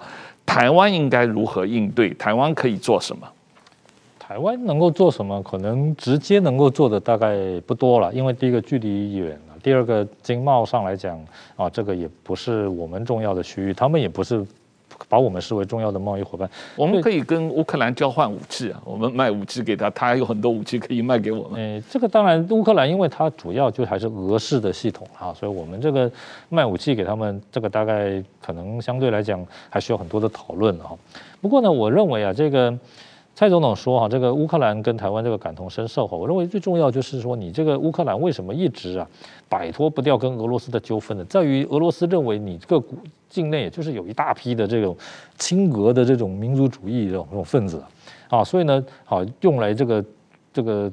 [0.50, 2.12] 台湾应该如何应对？
[2.16, 3.28] 台湾可以做什么？
[4.18, 5.42] 台湾能够做什么？
[5.44, 7.38] 可能直接能够做的大概
[7.68, 11.24] 不多了，因为第一个距离远了，第二个经贸上来讲
[11.56, 14.44] 啊，这个也不是我们重要的区域，他们也不是
[15.08, 16.50] 把我们视为重要的贸易伙伴。
[16.76, 21.60] 我们可以跟乌克兰交换武器啊，我们卖武器给他，他还有很多武器可以卖给我们。
[21.60, 26.12] 诶，这个当然，乌克兰因为它主要就还是俄式的系统啊，所以我们这个
[26.50, 30.92] 卖武器给他们，这个大概可能相对来讲还需要很多的讨论啊。
[31.40, 32.78] 不过呢，我认为啊，这个。
[33.40, 39.08] 蔡总统说：“哈，这个乌克兰跟台湾这个感同身受哈，我认为最重要就是说，你这个乌克兰为什么一直啊
[39.48, 41.24] 摆脱不掉跟俄罗斯的纠纷呢？
[41.24, 42.86] 在于俄罗斯认为你这个
[43.30, 44.94] 境内就是有一大批的这种
[45.38, 47.82] 亲俄的这种民族主义这种这种分子
[48.28, 50.04] 啊，所以呢，好用来这个
[50.52, 50.92] 这个。”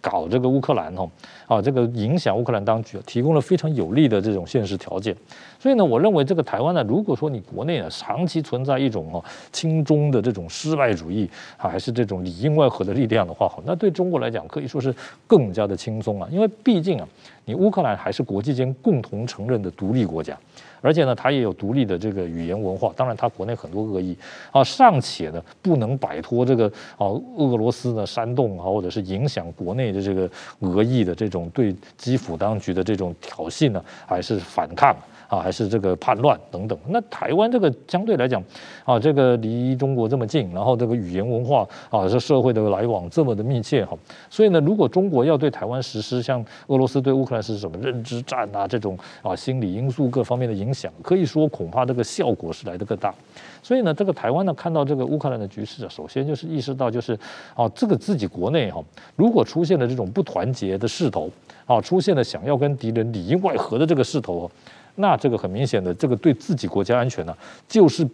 [0.00, 1.10] 搞这个乌克兰哈
[1.48, 5.14] 啊，这个影响乌克兰当局，提供了非常有利的这种现实条件。
[5.60, 14.94] 所以呢，我认为这个台湾呢，如果说你国内呢长期存在一种哈亲中的这种失败主义啊，还是这种里应外合的力量的话，好那对中国来讲可以说是
[15.26, 17.08] 更加的轻松啊，因为毕竟啊，
[17.44, 20.38] 你乌克兰还是国际间共同承认的独立国家。
[20.80, 24.16] 而且呢，它也有独立的这个语言文化，当然它国内很多恶意
[24.52, 30.30] 啊，尚且呢不能摆脱这个啊俄罗斯的煽动啊，或者是影响国内的这个
[30.60, 34.96] 俄裔的这种对基辅当局的这种挑衅呢，还是反抗。
[35.28, 36.76] 啊还是这个叛乱等等。
[36.88, 38.42] 那台湾这个相对来讲，
[38.84, 43.96] 啊，这个离中国这么近，然后这个语言文化啊，这社会的来往这么的密切哈，
[44.30, 53.14] 所以呢，如果中国要对台湾实施像俄罗斯对乌克兰是什么认知战啊这种啊心理因素各方面的影响，可以说恐怕这个效果是来得更大。
[53.62, 57.18] 所以呢，这个台湾呢看到这个乌克兰的局势啊，首先就是意识到就是
[57.54, 58.82] 啊，这个自己国内哈，
[59.16, 61.30] 如果出现了这种不团结的势头
[61.66, 64.50] 啊，出现了想要跟敌人里应外合的这个势头。
[64.98, 67.36] 那这个很明显的，这个对自己国家安全呢，
[67.66, 68.06] 就是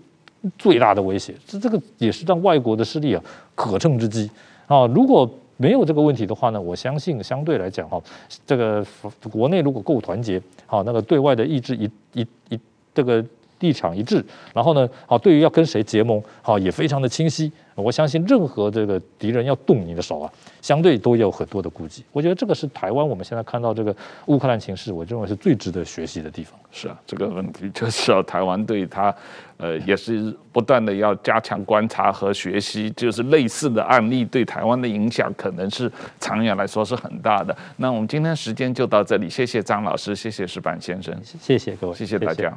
[0.58, 1.34] 最大的威胁。
[1.46, 3.22] 这这个也是让外国的势力啊
[3.54, 4.30] 可乘之机
[4.66, 4.86] 啊。
[4.88, 8.02] 如果没有这个问题的话呢，我相信相对来讲哈，
[8.46, 8.84] 这个
[9.30, 12.60] 国内如果够团结，好，那个对外的意志一一一
[12.92, 13.24] 这个
[13.60, 17.50] 立场一致，然后呢，好，对于要跟谁结盟，好，也非常的清晰。
[17.76, 20.30] 我相信任何这个敌人要动你的手啊，
[20.62, 22.04] 相对都有很多的顾忌。
[22.12, 23.94] 我觉得这个是台湾我们现在看到这个
[24.26, 26.56] 乌克兰情势，我认为是最值得学习的地方。
[26.70, 29.12] 是啊，这个问题就是要台湾对他，
[29.56, 35.90] 呃，也是不断的要加强观察和学习，就是类似的案例对台湾的影响，可能是
[36.20, 37.56] 长远来说是很大的。
[37.78, 42.56] 那我们今天时间就到这里，谢谢张老师，谢谢石板先生，谢谢各位，谢谢大家。